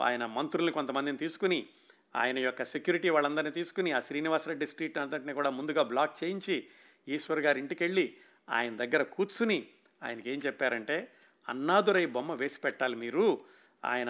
[0.02, 1.68] ఆయన మంత్రుల్ని కొంతమందిని తీసుకుని
[2.16, 6.66] ఆయన యొక్క సెక్యూరిటీ వాళ్ళందరినీ తీసుకుని ఆ శ్రీనివాసరెడ్డి స్ట్రీట్ అంతటిని కూడా ముందుగా బ్లాక్ చేయించి
[7.08, 8.14] ఈశ్వర్ గారి ఇంటికి వెళ్ళి
[8.50, 9.66] ఆయన దగ్గర కూర్చుని
[10.04, 11.12] ఆయనకి ఏం చెప్పారంటే
[11.50, 13.42] అన్నాదురై బొమ్మ వేసి పెట్టాలి మీరు.
[13.86, 14.10] ఆయన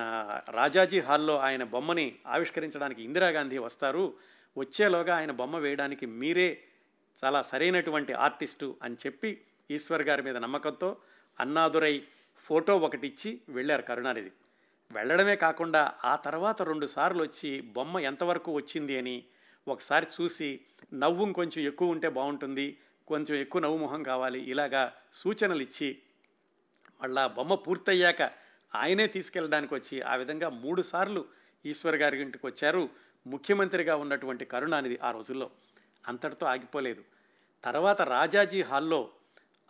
[0.51, 4.13] రాజాజీ హాల్లో ఆయన బొమ్మని ఆవిష్కరించడానికి ఇందిరాగాంధీ వస్తారు.
[4.57, 6.63] వచ్చేలోగా ఆయన బొమ్మ వేయడానికి మీరే
[7.23, 10.97] చాలా సరైనటువంటి ఆర్టిస్టు అని చెప్పి ఈశ్వర్ గారి మీద నమ్మకంతో
[11.39, 12.03] అన్నాదురై
[12.37, 14.31] ఫోటో ఒకటి ఇచ్చి వెళ్ళారు కరుణానిధి.
[14.91, 19.25] వెళ్ళడమే కాకుండా ఆ తర్వాత రెండు సార్లు వచ్చి బొమ్మ ఎంతవరకు వచ్చింది అని
[19.67, 20.59] ఒకసారి చూసి
[20.93, 22.77] నవ్వు కొంచెం ఎక్కువ ఉంటే బాగుంటుంది
[23.07, 26.01] కొంచెం ఎక్కువ నవ్వు మొహం కావాలి ఇలాగా సూచనలు ఇచ్చి
[27.01, 28.21] మళ్ళా బొమ్మ పూర్తయ్యాక
[28.75, 31.25] ఆయనే తీసుకెళ్ళడానికి వచ్చి ఆ విధంగా మూడు సార్లు
[31.65, 32.89] ఈశ్వర్ గారి ఇంటికి వచ్చారు
[33.27, 35.51] ముఖ్యమంత్రిగా ఉన్నటువంటి కరుణానిధి ఆ రోజుల్లో.
[36.07, 37.03] అంతటితో ఆగిపోలేదు.
[37.63, 39.09] తర్వాత రాజాజీ హాల్లో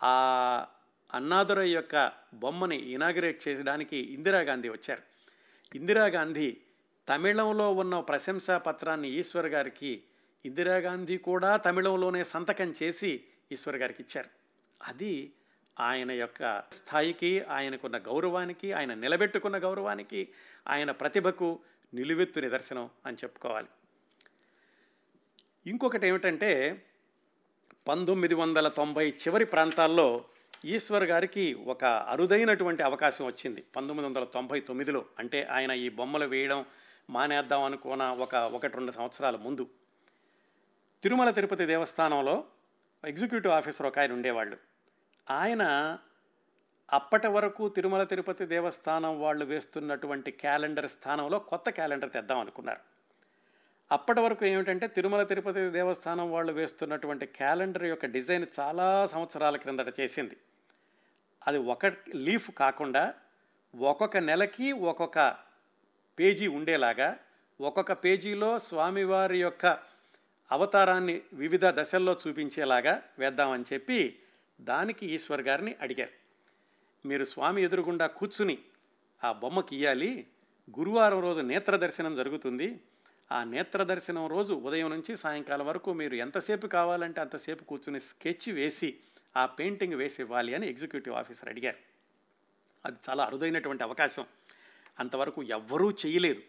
[0.04, 0.68] ఆ
[1.14, 5.02] అన్నాదురై యొక్క బొమ్మని ఇనాగ్రేట్ చేయడానికి ఇందిరాగాంధీ వచ్చారు.
[5.76, 6.58] ఇందిరాగాంధీ
[7.10, 10.04] తమిళంలో ఉన్న ప్రశంసా పత్రాన్ని ఈశ్వర్ గారికి
[10.46, 14.30] ఇందిరాగాంధీ కూడా తమిళంలోనే సంతకం చేసి ఈశ్వర్ గారికి ఇచ్చారు.
[14.84, 15.34] అది
[15.80, 20.30] ఆయన యొక్క స్థాయికి ఆయనకున్న గౌరవానికి ఆయన నిలబెట్టుకున్న గౌరవానికి
[20.68, 21.60] ఆయన ప్రతిభకు
[21.94, 23.68] నిలువెత్తు నిదర్శనం అని చెప్పుకోవాలి.
[25.68, 26.86] ఇంకొకటి ఏమిటంటే
[27.88, 30.26] పంతొమ్మిది వందల తొంభై చివరి ప్రాంతాల్లో
[30.66, 33.64] ఈశ్వర్ గారికి ఒక అరుదైనటువంటి అవకాశం వచ్చింది.
[33.76, 36.66] పంతొమ్మిది వందల తొంభై తొమ్మిదిలో అంటే ఆయన ఈ బొమ్మలు వేయడం
[37.10, 39.68] మానేద్దాం అనుకున్న ఒక ఒకటి రెండు సంవత్సరాల ముందు.
[41.04, 42.44] తిరుమల తిరుపతి దేవస్థానంలో
[43.06, 44.58] ఎగ్జిక్యూటివ్ ఆఫీసర్ ఒక ఆయన ఉండేవాళ్ళు.
[45.30, 45.98] ఆయన
[46.92, 52.97] అప్పటి వరకు తిరుమల తిరుపతి దేవస్థానం వాళ్ళు వేస్తున్నటువంటి క్యాలెండర్ స్థానంలో కొత్త క్యాలెండర్ తెద్దాం అనుకున్నారు.
[53.92, 60.38] అప్పటి వరకు ఏమిటంటే తిరుమల తిరుపతి దేవస్థానం వాళ్ళు వేస్తున్నటువంటి క్యాలెండర్ యొక్క డిజైన్ చాలా సంవత్సరాల క్రిందట చేసింది.
[61.48, 63.14] అది ఒక లీఫ్ కాకుండా
[63.76, 65.36] ఒక్కొక్క నెలకి ఒక్కొక్క
[66.20, 67.20] పేజీ ఉండేలాగా
[67.62, 69.66] ఒక్కొక్క పేజీలో స్వామివారి యొక్క
[70.52, 74.20] అవతారాన్ని వివిధ దశల్లో చూపించేలాగా వేద్దామని చెప్పి
[74.62, 76.12] దానికి ఈశ్వర్ గారిని అడిగారు.
[77.08, 78.58] మీరు స్వామి ఎదురుగుండా కూర్చుని
[79.24, 80.28] ఆ బొమ్మకి ఇయ్యాలి.
[80.80, 82.82] గురువారం రోజు నేత్ర దర్శనం జరుగుతుంది.
[83.32, 88.98] ఆ నేత్ర దర్శనం రోజు ఉదయం నుంచి సాయంకాలం వరకు మీరు ఎంతసేపు కావాలంటే అంతసేపు కూర్చుని స్కెచ్ వేసి
[89.38, 91.78] ఆ పెయింటింగ్ వేసి ఇవ్వాలి అని ఎగ్జిక్యూటివ్ ఆఫీసర్ అడిగారు.
[92.86, 94.26] అది చాలా అరుదైనటువంటి అవకాశం.
[95.00, 96.42] అంతవరకు ఎవ్వరూ చేయలేదు.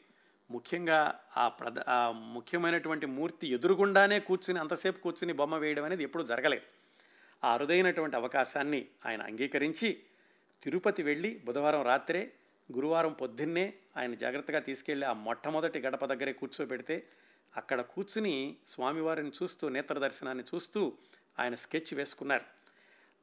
[0.51, 6.63] ముఖ్యంగా ఆ ప్రధ ఆ ముఖ్యమైనటువంటి మూర్తి ఎదురుగుండానే కూర్చుని అంతసేపు కూర్చుని బొమ్మ వేయడం అనేది ఎప్పుడూ జరగలేదు.
[7.45, 9.99] ఆ అరుదైనటువంటి అవకాశాన్ని ఆయన అంగీకరించి
[10.63, 12.33] తిరుపతి వెళ్ళి బుధవారం రాత్రే
[12.73, 17.07] గురువారం పొద్దున్నే ఆయన జాగ్రత్తగా తీసుకెళ్ళి ఆ మొట్టమొదటి గడప దగ్గరే కూర్చోబెడితే
[17.57, 20.93] అక్కడ కూర్చుని స్వామివారిని చూస్తూ నేత్ర దర్శనాన్ని చూస్తూ
[21.39, 22.45] ఆయన స్కెచ్ వేసుకున్నారు.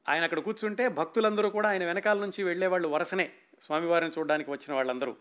[0.09, 3.32] ఆయన అక్కడ కూర్చుంటే భక్తులందరూ కూడా ఆయన వెనకాల నుంచి వెళ్ళేవాళ్ళు వరుసనే.
[3.61, 5.15] స్వామివారిని చూడడానికి వచ్చిన వాళ్ళందరూ.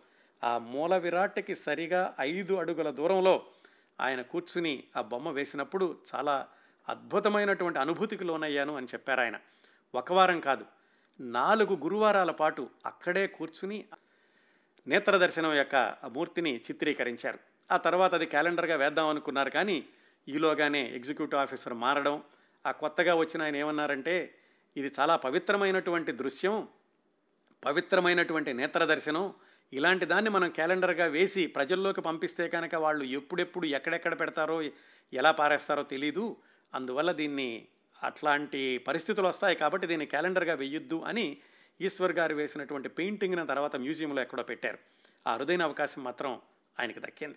[0.44, 3.46] ఆ మూల విరాట్కి సరిగా ఐదు అడుగుల దూరంలో
[4.00, 6.48] ఆయన కూర్చుని ఆ బొమ్మ వేసినప్పుడు చాలా
[6.88, 9.40] అద్భుతమైనటువంటి అనుభూతికి లోనయ్యాను అని చెప్పారు ఆయన.
[9.94, 10.66] ఒక వారం కాదు
[11.20, 13.84] నాలుగు గురువారాల పాటు అక్కడే కూర్చుని
[14.87, 17.39] నేత్ర దర్శనం యొక్క మూర్తిని చిత్రీకరించారు.
[17.72, 19.85] ఆ తర్వాత అది క్యాలెండర్గా వేద్దాం అనుకున్నారు కానీ
[20.28, 22.22] ఈలోగానే ఎగ్జిక్యూటివ్ ఆఫీసర్ మారడం
[22.66, 24.35] ఆ కొత్తగా వచ్చిన ఆయన ఏమన్నారంటే
[24.76, 26.68] ఇది చాలా పవిత్రమైనటువంటి దృశ్యం
[27.62, 29.35] పవిత్రమైనటువంటి నేత్ర దర్శనం
[29.72, 34.62] ఇలాంటి దాన్ని మనం క్యాలెండర్గా వేసి ప్రజల్లోకి పంపిస్తే కనుక వాళ్ళు ఎప్పుడెప్పుడు ఎక్కడెక్కడ పెడతారో
[35.12, 36.37] ఎలా పారేస్తారో తెలీదు.
[36.74, 37.66] అందువల్ల దీన్ని
[38.03, 41.39] అట్లాంటి పరిస్థితులు వస్తాయి కాబట్టి దీన్ని క్యాలెండర్గా వెయ్యొద్దు అని
[41.81, 44.79] ఈశ్వర్ గారు వేసినటువంటి పెయింటింగ్ను తర్వాత మ్యూజియంలో ఎక్కడో పెట్టారు.
[45.27, 46.41] ఆ అరుదైన అవకాశం మాత్రం
[46.81, 47.37] ఆయనకి దక్కింది.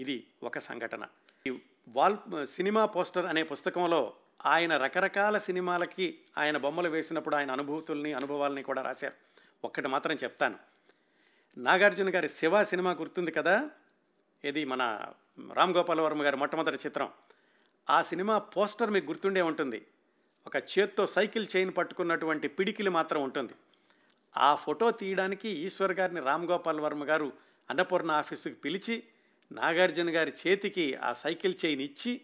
[0.00, 1.06] ఇది ఒక సంఘటన.
[1.46, 1.58] ఈ
[1.88, 4.12] వాల్ సినిమా పోస్టర్ అనే పుస్తకంలో
[4.46, 9.14] ఆయన రకరకాల సినిమాలకి ఆయన బొమ్మలు వేసినప్పుడు ఆయన అనుభూతుల్ని అనుభవాల్ని కూడా రాశారు.
[9.64, 10.58] ఒక్కటి మాత్రం చెప్తాను.
[11.58, 13.70] నాగార్జున గారి శివ సినిమా గుర్తుంది కదా?
[14.44, 15.12] ఇది మన
[15.52, 17.08] రామ్ గోపాల్ వర్మ గారి మొట్టమొదటి చిత్రం.
[17.90, 19.86] ఆ సినిమా పోస్టర్ మీకు గుర్తుండే ఉంటుంది.
[20.46, 23.52] ఒక చేత్తో సైకిల్ చైన్ పట్టుకున్నటువంటి పిడికిలి మాత్రం ఉంటుంది.
[24.36, 27.32] ఆ ఫోటో తీయడానికి ఈశ్వర్ గారిని రామ్ గోపాల్ వర్మ గారు
[27.70, 29.02] అన్నపూర్ణ ఆఫీసుకి పిలిచి
[29.52, 32.20] నాగార్జున గారి చేతికి ఆ సైకిల్ చైన్ ఇచ్చి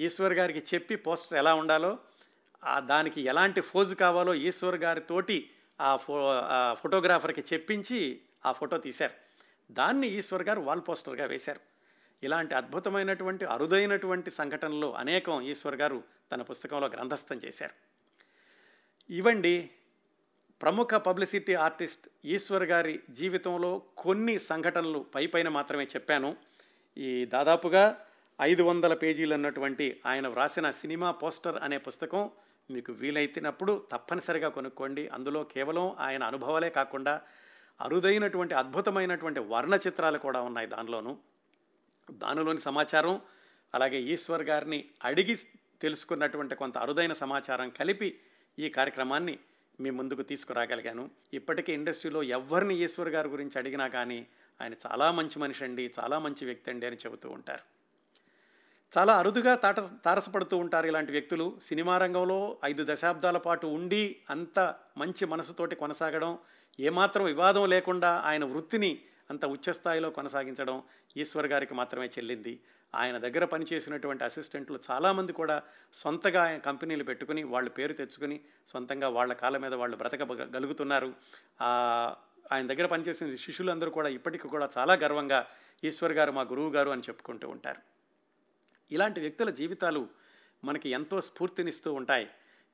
[0.00, 1.98] ఈశ్వర్ గారికి చెప్పి పోస్టర్ ఎలా ఉండాలో
[2.64, 5.50] ఆ దానికి ఎలాంటి ఫోజు కావాలో ఈశ్వర్ గారితోటి
[5.80, 9.12] ఆ ఫో ఆ ఫోటోగ్రాఫర్కి చెప్పించి ఆ ఫోటో తీశారు.
[9.70, 11.60] దాన్ని ఈశ్వర్ గారు వాల్ పోస్టర్గా వేశారు.
[12.22, 16.02] ఇలాంటి అద్భుతమైనటువంటి అరుదైనటువంటి సంఘటనలు అనేకం ఈశ్వర్ గారు
[16.32, 17.74] తన పుస్తకంలో గ్రంథస్థం చేశారు.
[19.12, 19.70] ఇవండి
[20.60, 26.36] ప్రముఖ పబ్లిసిటీ ఆర్టిస్ట్ ఈశ్వర్ గారి జీవితంలో కొన్ని సంఘటనలు పై పైన మాత్రమే చెప్పాను.
[26.96, 28.00] ఈ దాదాపుగా
[28.40, 32.30] ఐదు వందల పేజీలు అన్నటువంటి ఆయన వ్రాసిన సినిమా పోస్టర్ అనే పుస్తకం
[32.70, 35.08] మీకు వీలైతేనప్పుడు తప్పనిసరిగా కొనుక్కోండి.
[35.08, 37.20] అందులో కేవలం ఆయన అనుభవాలే కాకుండా
[37.80, 41.16] అరుదైనటువంటి అద్భుతమైనటువంటి వర్ణ చిత్రాలు కూడా ఉన్నాయి దానిలోనూ.
[42.10, 43.20] దానిలోని సమాచారం
[43.74, 45.36] అలాగే ఈశ్వర్ గారిని అడిగి
[45.80, 48.20] తెలుసుకున్నటువంటి కొంత అరుదైన సమాచారం కలిపి
[48.58, 49.38] ఈ కార్యక్రమాన్ని
[49.80, 51.10] మీ ముందుకు తీసుకురాగలిగాను.
[51.32, 54.26] ఇప్పటికే ఇండస్ట్రీలో ఎవరిని ఈశ్వర్ గారి గురించి అడిగినా కానీ
[54.60, 57.76] ఆయన చాలా మంచి మనిషి అండి చాలా మంచి వ్యక్తి అండి అని చెబుతూ ఉంటారు.
[58.98, 61.58] చాలా అరుదుగా తాట తారసపడుతూ ఉంటారు ఇలాంటి వ్యక్తులు.
[61.64, 66.38] సినిమా రంగంలో ఐదు దశాబ్దాల పాటు ఉండి అంత మంచి మనసుతోటి కొనసాగడం
[66.80, 69.00] ఏమాత్రం వివాదం లేకుండా ఆయన వృత్తిని
[69.30, 70.82] అంత ఉచ్చస్థాయిలో కొనసాగించడం
[71.16, 72.60] ఈశ్వర్ గారికి మాత్రమే చెల్లింది.
[72.94, 75.62] ఆయన దగ్గర పనిచేసినటువంటి అసిస్టెంట్లు చాలామంది కూడా
[75.92, 81.14] సొంతగా ఆయన కంపెనీలు పెట్టుకుని వాళ్ళ పేరు తెచ్చుకుని సొంతంగా వాళ్ళ కాళ్ళ మీద వాళ్ళు బ్రతకగలుగుతున్నారు.
[82.52, 85.46] ఆయన దగ్గర పనిచేసిన శిష్యులందరూ కూడా ఇప్పటికీ కూడా చాలా గర్వంగా
[85.84, 87.80] ఈశ్వర్ గారు మా గురువు గారు అని చెప్పుకుంటూ ఉంటారు.
[88.92, 90.08] ఇలాంటి వ్యక్తుల జీవితాలు
[90.64, 92.28] మనకి ఎంతో స్ఫూర్తినిస్తూ ఉంటాయి.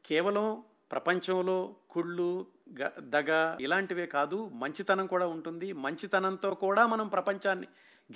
[0.06, 0.62] కేవలం
[0.92, 2.46] ప్రపంచంలో కుళ్ళు
[2.82, 5.72] గ దగ ఇలాంటివే కాదు మంచితనం కూడా ఉంటుంది.
[5.72, 7.66] మంచితనంతో కూడా మనం ప్రపంచాన్ని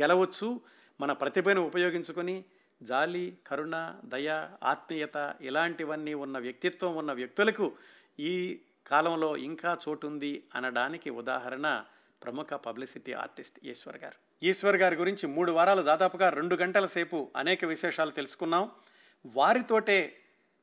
[0.03, 0.61] గెలవచ్చు.
[1.01, 2.45] మన ప్రతిభను ఉపయోగించుకొని
[2.83, 7.73] జాలి కరుణ దయ ఆత్మీయత ఇలాంటివన్నీ ఉన్న వ్యక్తిత్వం ఉన్న వ్యక్తులకు
[8.21, 11.85] ఈ కాలంలో ఇంకా చోటుంది అనడానికి ఉదాహరణ
[12.23, 14.19] ప్రముఖ పబ్లిసిటీ ఆర్టిస్ట్ ఈశ్వర్ గారు.
[14.43, 18.71] ఈశ్వర్ గారి గురించి మూడు వారాలు దాదాపుగా రెండు గంటల సేపు అనేక విశేషాలు తెలుసుకున్నాం.
[19.27, 19.99] వారితోటే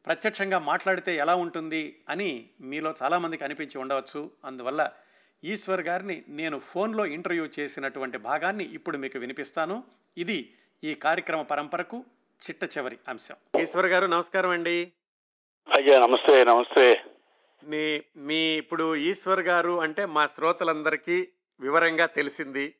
[0.05, 4.31] ప్రత్యక్షంగా మాట్లాడితే ఎలా ఉంటుంది అని మీలో చాలామందికి అనిపించి ఉండవచ్చు.
[4.45, 4.91] అందువల్ల
[5.43, 9.83] ఈశ్వర్ గారిని నేను ఫోన్లో ఇంటర్వ్యూ చేసినటువంటి భాగాన్ని ఇప్పుడు మీకు వినిపిస్తాను.
[10.17, 12.05] ఇది ఈ కార్యక్రమ పరంపరకు
[12.43, 13.35] చిట్ట చివరి అంశం.
[13.61, 14.91] ఈశ్వర్ గారు నమస్కారం అండి.
[15.77, 17.01] అయ్యా నమస్తే నమస్తే.
[17.63, 21.27] మీ మీ ఇప్పుడు ఈశ్వర్ గారు అంటే మా శ్రోతలందరికీ
[21.59, 22.75] వివరంగా తెలిసింది.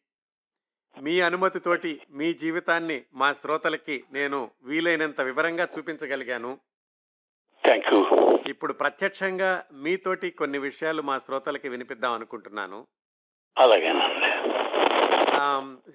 [1.02, 6.60] మీ అనుమతితోటి మీ జీవితాన్ని మా శ్రోతలకి నేను వీలైనంత వివరంగా చూపించగలిగాను.
[7.66, 7.99] థ్యాంక్ యూ
[8.47, 12.88] ఇప్పుడు ప్రత్యక్షంగా మీతోటి కొన్ని విషయాలు మా శ్రోతలకి వినిపిద్దాం అనుకుంటున్నాను.
[13.57, 14.32] అలాగేనండి.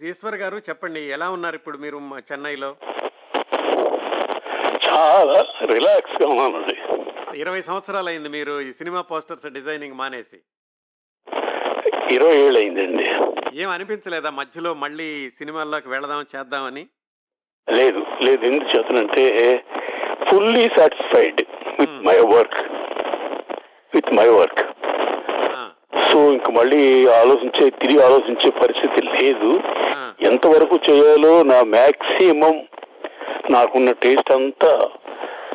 [0.09, 2.77] ఈశ్వర్ గారు చెప్పండి ఎలా ఉన్నారు ఇప్పుడు మీరు మా చెన్నైలో?
[4.87, 5.39] చాలా
[5.73, 6.77] రిలాక్స్గా ఉన్నానండి.
[7.39, 10.39] ఇరవై సంవత్సరాలు అయింది మీరు ఈ సినిమా పోస్టర్స్ డిజైనింగ్ మానేసి.
[12.15, 13.09] ఇరవై ఏళ్ళు అయిందండి
[13.63, 16.89] ఏం అనిపించలేదా మధ్యలో మళ్ళీ సినిమాల్లోకి వెళదాం చేద్దామని?
[17.69, 19.65] లేదు లేదు ఎందుకు చేతనంటే
[20.31, 21.43] fully satisfied.
[22.07, 22.59] My work
[23.93, 24.63] with my work
[26.07, 26.81] so ఇంక మళ్ళీ
[27.15, 29.51] ఆలోచించే తిరిగి ఆలోచించే పరిస్థితి లేదు.
[30.23, 32.57] ఎంతవరకు చేయాలో నా మ్యాక్సిమం
[33.51, 34.73] నాకున్న టేస్ట్ అంతా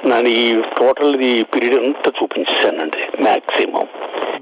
[0.06, 0.46] నేను ఈ
[0.78, 3.88] టోటల్ ఈ పీరియడ్ అంతా చూపించానండి మ్యాక్సిమం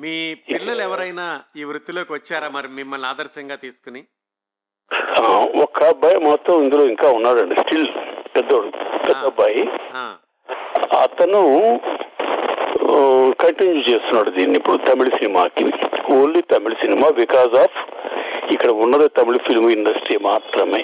[0.04, 0.16] మీ
[0.48, 1.26] పిల్లలు ఎవరైనా
[1.58, 4.02] ఈ వృత్తిలోకి వచ్చారా మరి మిమ్మల్ని ఆదర్శంగా తీసుకుని?
[5.18, 5.26] ఆ,
[5.64, 7.88] ఒక్క అబ్బాయి మొత్తం ఇందులో ఇంకా ఉన్నాడండి స్టిల్
[8.36, 8.70] పెద్దోడు
[9.06, 9.22] పెద్ద.
[9.26, 9.64] అబ్బాయి.
[11.02, 11.42] అతను
[13.42, 15.66] కంటిన్యూ చేస్తున్నాడు దీన్ని ఇప్పుడు తమిళ సినిమాకి.
[16.14, 17.78] Only Tamil cinema because of
[18.54, 20.82] ఇక్కడ ఉన్నది తమిళ ఫిల్మ్ ఇండస్ట్రీ మాత్రమే.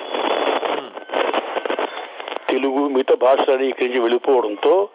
[2.52, 4.90] తెలుగు మిగతా భాషలని ఇక్కడి నుంచి వెళ్ళిపోవడంతో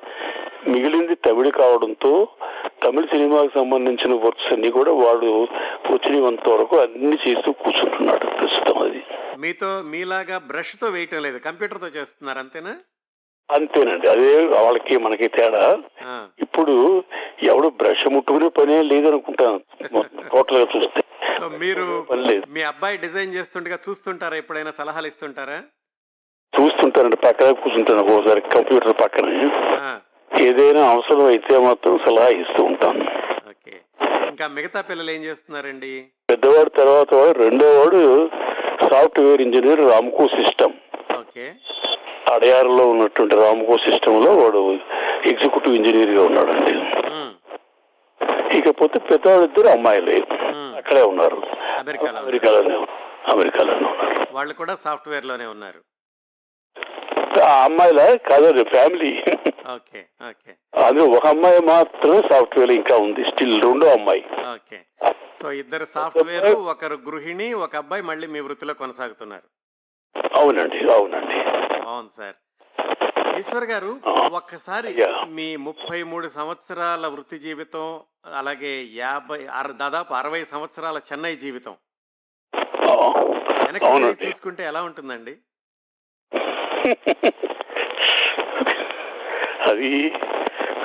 [0.69, 2.13] మిగిలింది తమిళ కావడంతో
[2.85, 5.31] తమిళ సినిమాకి సంబంధించిన వర్క్స్ అన్ని కూడా వాడు
[5.93, 9.03] వచ్చినంత వరకు అన్ని చేస్తూ కూర్చుంటున్నాడు ప్రస్తుతం అది.
[9.39, 12.75] మీతో మీలాగా బ్రష్తో వేయటం లేదు కంప్యూటర్తో చేస్తున్నారు అంతేనా?
[13.57, 14.07] అంతేనండి.
[14.15, 14.33] అదే
[14.65, 15.65] వాళ్ళకి మనకి తేడా.
[16.45, 16.75] ఇప్పుడు
[17.51, 19.61] ఎవడు బ్రష్ ముట్టుకునే పనే లేదనుకుంటాను.
[20.35, 21.01] టోటల్గా చూస్తే
[21.63, 21.85] మీరు
[22.55, 24.37] మీ అబ్బాయి డిజైన్ చేస్తుండగా చూస్తుంటారా?
[24.43, 25.59] ఎప్పుడైనా సలహాలు ఇస్తుంటారా?
[26.53, 27.19] చూస్తుంటానండి.
[27.25, 29.27] పక్కన కూర్చుంటాను ఒకసారి కంప్యూటర్ పక్కన.
[30.31, 33.05] ఏదైనా అవసరం అయితే మాత్రం సలహా ఇస్తూ ఉంటాను.
[33.53, 33.75] ఓకే.
[34.31, 35.93] ఇంకా మిగతా పిల్లలు ఏం చేస్తున్నారండి?
[36.31, 38.03] పెద్దవాడు తర్వాత వాడు రెండో వాడు
[38.91, 40.77] software engineer Ramco system.
[41.21, 41.47] Okay.
[42.33, 44.63] అడయారులో ఉన్నటువంటి రామ్కో సిస్టమ్లో వాడు
[45.29, 46.75] ఎగ్జిక్యూటివ్ ఇంజనీర్గా ఉన్నాడండి
[48.59, 50.17] ఇకపోతే పెద్దవాడు ఇద్దరు అమ్మాయిలే.
[50.77, 51.37] అక్కడే ఉన్నారు.
[51.79, 52.25] అమెరికాలో ఉన్నారు.
[52.25, 52.87] అమెరికాలోనే
[53.33, 54.27] అమెరికాలోనే ఉన్నారు.
[54.33, 55.81] వాళ్ళు కూడా సాఫ్ట్వేర్లోనే ఉన్నారు.
[57.45, 59.23] ఆ అమ్మాయిల కాదండి ఫ్యామిలీ.
[59.75, 60.53] Okay okay.
[60.87, 63.25] అది ఒక అమ్మాయి మాత్రమే సాఫ్ట్వేర్ ఇంకా ఉంది.
[63.25, 64.25] స్టిల్ రెండో అమ్మాయి.
[64.55, 64.79] ఓకే.
[65.43, 69.49] సో ఇద్దరు సాఫ్ట్వేర్ ఒకరు గృహిణి ఒక అబ్బాయి మళ్ళీ మీ వృత్తిలో కొనసాగుతున్నారు.
[70.17, 71.39] అవునండి అవునండి.
[71.81, 72.37] బాగుంది సార్.
[73.39, 74.01] ఈశ్వర్ గారు
[74.33, 74.91] ఒక్కసారి.
[75.29, 78.01] మీ ముప్పై మూడు సంవత్సరాల వృత్తి జీవితం
[78.35, 79.39] అలాగే యాభై
[79.73, 81.75] దాదాపు అరవై సంవత్సరాల చెన్నై జీవితం.
[83.67, 85.35] వెనక్కి చూసుకుంటే ఎలా ఉంటుందండి?
[89.63, 89.91] అది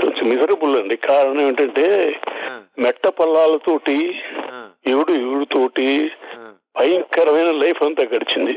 [0.02, 0.98] కొంచెం మిజరబుల్ అండి.
[0.98, 1.86] కారణం ఏంటంటే
[2.80, 3.98] మెట్ట పల్లాలతోటి
[4.88, 6.27] ఈవిడితోటి ఆ,
[6.78, 8.54] భయంకరమైన లైఫ్ అంతా గడిచింది.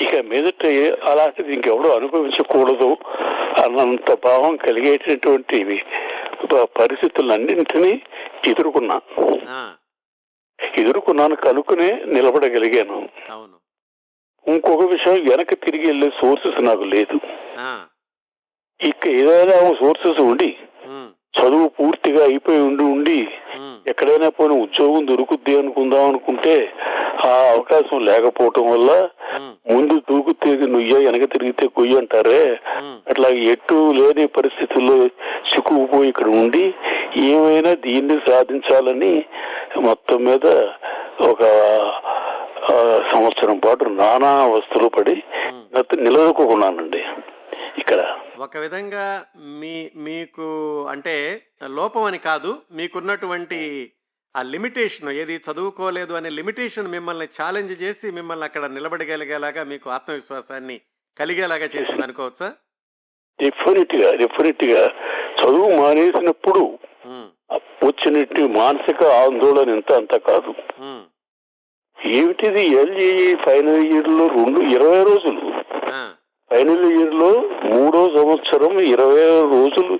[0.00, 0.64] ఇక మీదట
[1.10, 2.88] అలాంటిది ఇంకెవడో అనుభవించకూడదు
[3.62, 5.58] అన్నంత భావం కలిగేటటువంటి
[6.80, 7.92] పరిస్థితులన్నింటినీ
[8.48, 8.96] ఎదుర్కొన్నా.
[10.78, 12.98] ఎదుర్కొన్నాను కనుక్కునే నిలబడగలిగాను.
[13.30, 13.56] అవును.
[14.46, 17.16] ఇంకొక విషయం వెనక్కి తిరిగి వెళ్ళే సోర్సెస్ నాకు లేదు.
[18.80, 20.50] ఇక ఏదైనా సోర్సెస్ ఉండి
[21.34, 23.18] చదువు పూర్తిగా అయిపోయి ఉండి ఉండి
[23.86, 26.54] ఎక్కడైనా పోయిన ఉద్యోగం దొరుకుద్ది అనుకుందాం అనుకుంటే
[27.24, 28.90] ఆ అవకాశం లేకపోవటం వల్ల
[29.72, 32.40] ముందు దూకుతే నుయ్య వెనక తిరిగితే కొయ్యి అంటారే.
[33.06, 34.96] అట్లా ఎటు లేని పరిస్థితుల్లో
[35.50, 36.64] చిక్కుకుపోయి ఇక్కడ ఉండి
[37.16, 39.14] ఏమైనా దీన్ని సాధించాలని
[39.80, 40.46] మొత్తం మీద
[41.22, 41.42] ఒక
[43.12, 45.16] సంవత్సరం పాటు నానా అవస్థలు పడి
[46.02, 47.02] నిలదొక్కున్నానండి
[47.78, 48.16] ఇక్కడ.
[48.38, 50.46] ఒక విధంగా మీ మీకు
[50.90, 53.92] అంటే లోపం అని కాదు మీకున్నటువంటి
[54.36, 60.80] ఆ లిమిటేషన్ ఏది చదువుకోలేదు అనే లిమిటేషన్ మిమ్మల్ని ఛాలెంజ్ చేసి మిమ్మల్ని అక్కడ నిలబడగలిగేలాగా మీకు ఆత్మవిశ్వాసాన్ని
[61.18, 62.52] కలిగేలాగా చేసింది అనుకోవచ్చా?
[63.40, 64.90] డెఫినెట్గా డెఫినెట్గా.
[65.40, 66.78] చదువు మానేసినప్పుడు
[67.82, 70.54] వచ్చినట్టు మానసిక ఆందోళన ఎంత అంత కాదు.
[72.04, 75.51] ఏమిటిది ఎల్జీఈ ఫైనల్ ఇయర్లో రెండు ఇరవై రోజులు?
[76.52, 77.28] ఫైనల్ ఇయర్లో
[77.68, 79.22] మూడో సంవత్సరం ఇరవై
[79.52, 79.94] రోజులు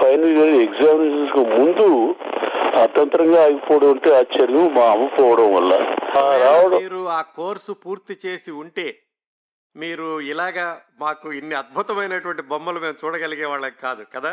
[0.00, 1.86] ఫైనల్ ఇయర్ ఎగ్జామినేషన్స్కు ముందు
[2.82, 5.72] అర్థంతరంగా ఆగిపోవడం అంటే ఆశ్చర్యం మా అమ్మ పోవడం వల్ల.
[6.44, 8.86] రావడం మీరు ఆ కోర్సు పూర్తి చేసి ఉంటే
[9.76, 10.66] మీరు ఇలాగా
[11.00, 14.32] మాకు ఇన్ని అద్భుతమైనటువంటి బొమ్మలు మేము చూడగలిగే వాళ్ళం కాదు కదా?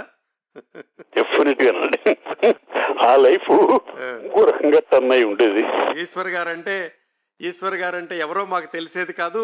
[1.15, 1.71] డెఫినెట్గా
[3.03, 3.49] ఆ లైఫ్
[4.19, 5.63] ఇంకో రకంగా టర్న్ అయి ఉండేది.
[6.03, 6.76] ఈశ్వర్ గారంటే
[7.47, 9.39] ఈశ్వర్ గారంటే ఎవరో మాకు తెలిసేది కాదు.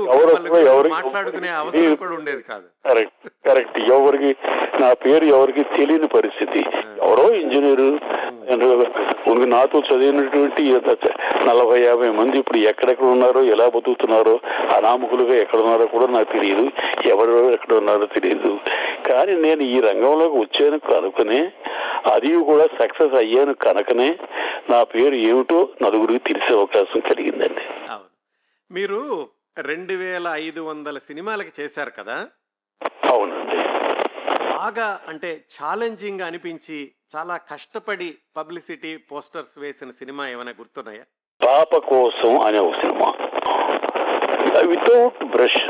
[0.90, 2.68] మాట్లాడుకునే అవసరం కూడా ఉండేది కాదు.
[2.90, 3.80] Correct correct.
[3.80, 4.32] ఎవరికి
[4.82, 6.62] నా పేరు ఎవరికి తెలియని పరిస్థితి.
[7.06, 7.90] ఎవరో ఇంజనీరు
[9.46, 10.64] నాతో చదివినటువంటి
[11.50, 14.40] నలభై యాభై మంది ఇప్పుడు ఎక్కడెక్కడ ఉన్నారో ఎలా బతుకుతున్నారో
[14.78, 16.66] అనామకులుగా ఎక్కడ ఉన్నారో కూడా నాకు తెలియదు.
[17.06, 18.52] ఎవరు ఎక్కడ ఉన్నారో తెలియదు.
[19.10, 21.42] కానీ నేను ఈ రంగంలోకి వచ్చాను కనుకనే
[22.14, 24.10] అది కూడా సక్సెస్ అయ్యాను కనుకనే
[24.70, 27.64] నా పేరు ఏమిటో నలుగురికి తెలిసే అవకాశం కలిగిందండి.
[28.72, 29.00] మీరు
[29.58, 32.18] రెండు వేల ఐదు వందల సినిమాలకి చేశారు కదా?
[33.10, 33.60] అవునండి.
[34.54, 36.78] బాగా అంటే ఛాలెంజింగ్ అనిపించి
[37.16, 41.06] చాలా కష్టపడి పబ్లిసిటీ పోస్టర్స్ వేసిన సినిమా ఏమైనా గుర్తున్నాయా?
[41.42, 43.10] పాప కోసం అనే ఒక సినిమా.
[44.68, 45.64] వితౌట్ బ్రష్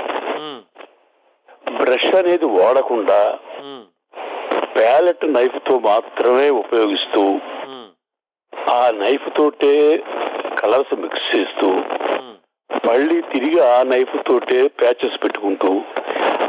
[1.79, 3.19] బ్రష్ అనేది వాడకుండా
[4.75, 7.23] ప్యాలెట్ నైఫ్తో మాత్రమే ఉపయోగిస్తూ
[8.71, 9.73] ఆ నైఫ్ తోటే
[10.61, 11.67] కలర్స్ మిక్స్ చేస్తూ
[12.85, 15.81] మళ్ళీ తిరిగి ఆ నైఫ్ తోటే ప్యాచెస్ పెట్టుకుంటూ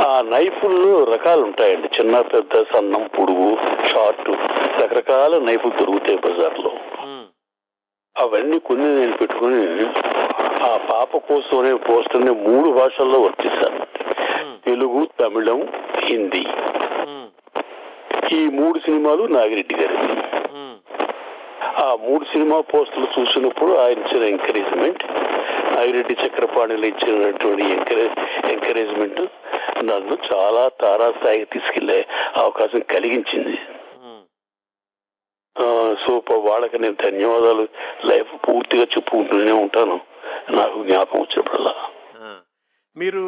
[0.07, 4.31] ఆ నైఫుల్లో రకాలు ఉంటాయండి చిన్న పెద్ద సన్నం పొడుగు షార్ట్
[4.83, 6.73] రకరకాల నైఫులు దొరుకుతాయి బజార్లో.
[8.17, 9.87] అవన్నీ కొన్ని నేను పెట్టుకుని
[10.65, 13.87] ఆ పాప కోసం అనే పోస్టర్ని మూడు భాషల్లో వర్తిస్తాను.
[14.67, 15.69] తెలుగు తమిళం
[16.05, 16.47] హిందీ.
[18.37, 20.20] ఈ మూడు సినిమాలు నాగిరెడ్డి గారి
[21.81, 25.05] ఆ మూడు సినిమా పోస్టులు చూసినప్పుడు ఆయన ఇచ్చిన ఎంకరేజ్మెంట్
[25.79, 29.21] ఐరెడ్డి చక్రపాణిలు ఇచ్చినటువంటి ఎంకరేజ్ ఎంకరేజ్మెంట్
[29.85, 32.07] నన్ను చాలా తారాస్థాయికి తీసుకెళ్ళే
[32.37, 33.59] అవకాశం కలిగించింది.
[36.07, 37.69] సో వాళ్ళకి నేను ధన్యవాదాలు.
[38.05, 40.01] లైఫ్ పూర్తిగా చెప్పుకుంటూనే ఉంటాను.
[40.51, 41.75] నాకు జ్ఞాపకం వచ్చినప్పుడల్లా.
[42.97, 43.25] మీరు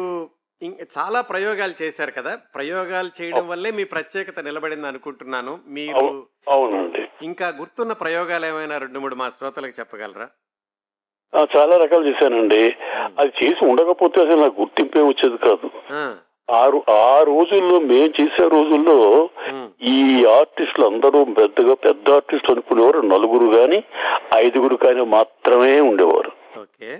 [0.71, 2.35] చాలా ప్రయోగాలు చేశారు కదా.
[2.35, 5.59] ప్రయోగాలు చేయడం వల్లే మీ ప్రత్యేకత నిలబడింది అనుకుంటున్నాను.
[5.67, 7.07] మీరు అవు- అవునండి.
[7.21, 10.29] ఇంకా గుర్తున్న ప్రయోగాలు ఏమైనా రెండు మూడు మా శ్రోతలకు చెప్పగలరా?
[11.57, 12.75] చాలా రకాలు చేశానండి.
[13.19, 15.69] అది చేసి ఉండకపోతే అసలు నాకు గుర్తింపే వచ్చేది కాదు.
[16.51, 19.29] ఆ, ఆ రోజుల్లో మేము చేసే రోజుల్లో
[19.81, 22.99] ఈ ఆర్టిస్టులు అందరూ పెద్దగా పెద్ద ఆర్టిస్టులు అనుకునేవారు.
[22.99, 23.83] నలుగురు కానీ
[24.35, 26.59] ఐదుగురు కానీ మాత్రమే ఉండేవారు.
[26.59, 26.99] ఓకే.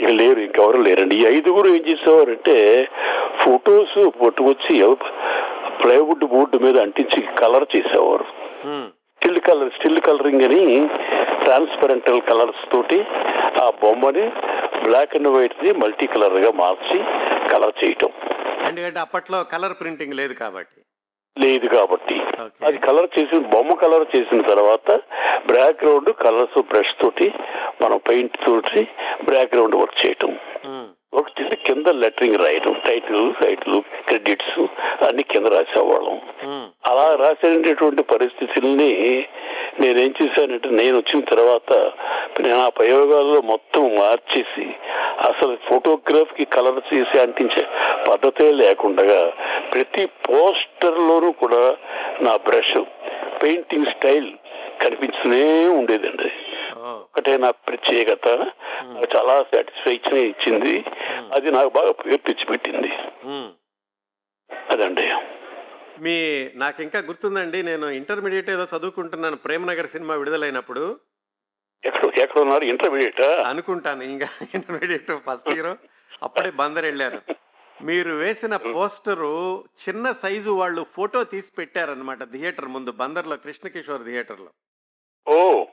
[0.00, 1.14] ఇక లేరు ఇంకెవరు లేరండి.
[1.20, 2.56] ఈ ఐదుగురు ఏం చేసేవారంటే
[3.42, 4.74] ఫొటోస్ పట్టుకొచ్చి
[5.82, 8.26] ప్లైవుడ్ బోర్డు మీద అంటించి కలర్ చేసేవారు.
[9.16, 10.62] స్టిల్ కలర్ స్టిల్ కలరింగ్ అని
[11.44, 12.98] ట్రాన్స్పరెంటల్ కలర్స్ తోటి
[13.62, 14.24] ఆ బొమ్మని
[14.86, 16.98] బ్లాక్ అండ్ వైట్ని మల్టీ కలర్గా మార్చి
[17.52, 18.10] కలర్ చేయటం.
[18.68, 20.78] ఎందుకంటే అప్పట్లో కలర్ ప్రింటింగ్ లేదు కాబట్టి.
[21.36, 22.16] లేదు కాబట్టి.
[22.66, 24.88] అది కలర్ చేసిన బొమ్మ కలర్ చేసిన తర్వాత
[25.46, 27.28] బ్యాక్గ్రౌండ్ కలర్స్ బ్రష్ తోటి
[27.82, 28.82] మనం పెయింట్ తోటి
[29.30, 30.32] బ్యాక్గ్రౌండ్ వర్క్ చేయటం.
[30.66, 33.76] ఉమ్, ఒకటి కింద లెటరింగ్ రాయటం టైటిల్ టైటిల్
[34.06, 34.56] క్రెడిట్స్
[35.08, 36.18] అన్ని కింద రాసేవాళ్ళం.
[36.84, 38.90] అలా రాసేటటువంటి పరిస్థితుల్ని
[39.80, 41.72] నేనేం చేశానంటే నేను వచ్చిన తర్వాత
[42.40, 44.66] నేను ఆ ప్రయోగాల్లో మొత్తం మార్చేసి
[45.28, 47.66] అసలు ఫోటోగ్రాఫ్కి కలర్ చేసి అంటించే
[48.10, 49.30] పద్ధతే లేకుండా
[49.72, 51.76] ప్రతి పోస్టర్ లోనూ కూడా
[52.20, 52.76] నా బ్రష్
[53.42, 54.32] పెయింటింగ్ స్టైల్
[54.82, 56.32] కనిపిస్తూనే ఉండేదండి.
[56.84, 58.28] ఒకటే నా ప్రత్యేకత
[58.82, 60.84] నాకు చాలా సాటిస్ఫాక్షన్ ఇచ్చింది.
[61.32, 62.92] అది నాకు బాగా పేరు తెచ్చిపెట్టింది.
[64.70, 65.10] అదండి.
[66.00, 71.00] మీ నాకు ఇంకా గుర్తుందండి నేను ఇంటర్మీడియట్ ఏదో చదువుకుంటున్నాను ప్రేమనగర్ సినిమా విడుదలైనప్పుడు.
[71.84, 73.20] ఎక్కడ ఎక్కడ ఉన్నారు ఇంటర్మీడియట్?
[73.20, 75.76] అనుకుంటాను ఇంకా ఇంటర్మీడియట్ ఫస్ట్ ఇయర్
[76.22, 77.20] అప్పుడే బందర్ వెళ్ళాను.
[77.82, 84.50] మీరు వేసిన పోస్టరు చిన్న సైజు వాళ్ళు ఫోటో తీసి పెట్టారనమాట థియేటర్ ముందు బందర్లో కృష్ణకిషోర్ థియేటర్లో.
[85.28, 85.64] ఓ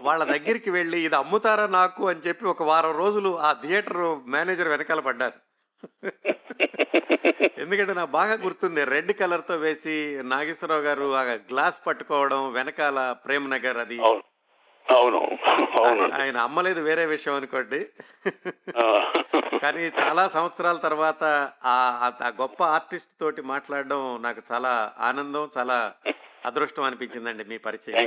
[0.00, 2.08] వాళ్ళ దగ్గరికి వెళ్ళి ఇది అమ్ముతారా నాకు?
[2.08, 5.45] అని చెప్పి ఒక వారం రోజులు ఆ థియేటర్ మేనేజర్ వెనకాల పడ్డారు.
[7.58, 8.84] ఎందుకంటే నాకు బాగా గుర్తుంది.
[8.84, 13.98] రెడ్ కలర్తో వేసి నాగేశ్వరరావు గారు ఆ గ్లాస్ పట్టుకోవడం వెనకాల ప్రేమ్ నగర్ అది.
[14.86, 15.20] అవును.
[15.80, 16.14] అవును.
[16.22, 17.86] ఆయన అమ్మలేదు వేరే విషయం అనుకోండి.
[19.58, 21.24] కానీ చాలా సంవత్సరాల తర్వాత
[21.64, 25.92] ఆ గొప్ప ఆర్టిస్ట్ తోటి మాట్లాడడం నాకు చాలా ఆనందం చాలా
[26.46, 27.98] అదృష్టం అనిపించిందండి మీ పరిచయం.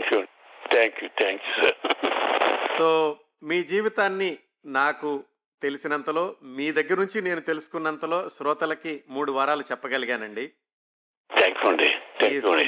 [2.78, 5.24] సో మీ జీవితాన్ని నాకు
[5.62, 10.52] తెలిసినంతలో మీ దగ్గర నుంచి నేను తెలుసుకున్నంతలో శ్రోతలకి మూడు వారాలు చెప్పగలిగానండి.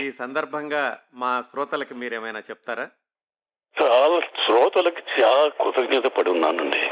[0.01, 2.89] ఈ సందర్భంగా మా శ్రోతలకి మీరేమైనా చెప్తారా?
[3.81, 6.87] చాలా శ్రోతలకి చాలా కృతజ్ఞత పడి ఉన్నానండి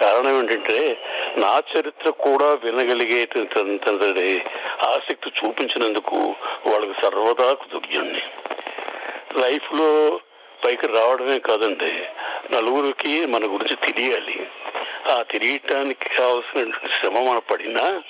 [0.00, 1.02] కారణం ఏంటంటే
[1.38, 4.44] నా చరిత్ర కూడా వినగలిగేటంతటి
[4.88, 6.16] ఆసక్తి చూపించినందుకు
[6.66, 8.22] వాళ్ళకి సర్వదా కృతజ్ఞుణ్ణి
[9.40, 10.20] లైఫ్లో
[10.64, 11.92] పైకి రావడమే కాదండి
[12.54, 14.50] నలుగురికి మన గురించి తెలియాలి.
[15.06, 18.02] ఆ తెలియటానికి కావాల్సిన శ్రమ మన పడినా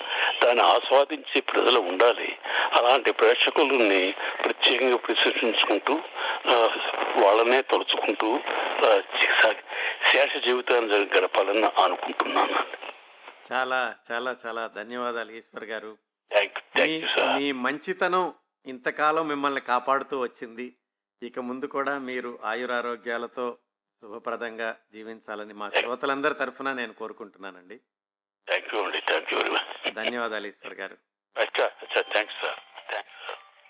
[0.45, 2.39] దాన్ని ఆస్వాదించే ప్రజలు ఉండాలి.
[2.73, 4.15] అలాంటి ప్రేక్షకులని
[4.45, 5.95] ప్రత్యేకంగా ప్రశంసించుకుంటూ
[7.25, 8.41] వాళ్ళనే తలుచుకుంటూ
[10.05, 12.59] శేష జీవితాన్ని గడపాలని అనుకుంటున్నాను.
[13.53, 15.97] చాలా చాలా చాలా ధన్యవాదాలు ఈశ్వర్ గారు.
[17.37, 18.35] మీ మంచితనం
[18.67, 20.75] ఇంతకాలం మిమ్మల్ని కాపాడుతూ వచ్చింది.
[21.23, 23.57] ఇక ముందు కూడా మీరు ఆయురారోగ్యాలతో
[24.03, 27.77] శుభప్రదంగా జీవించాలని మా శ్రోతలందరి తరఫున నేను కోరుకుంటున్నానండి.
[28.49, 30.97] థ్యాంక్ యూ అండి థ్యాంక్ యూ వెరీ మచ్ ధన్యవాదాలు ఈశ్వర్ గారు.
[31.37, 32.68] అచ్చా అచ్చా థ్యాంక్స్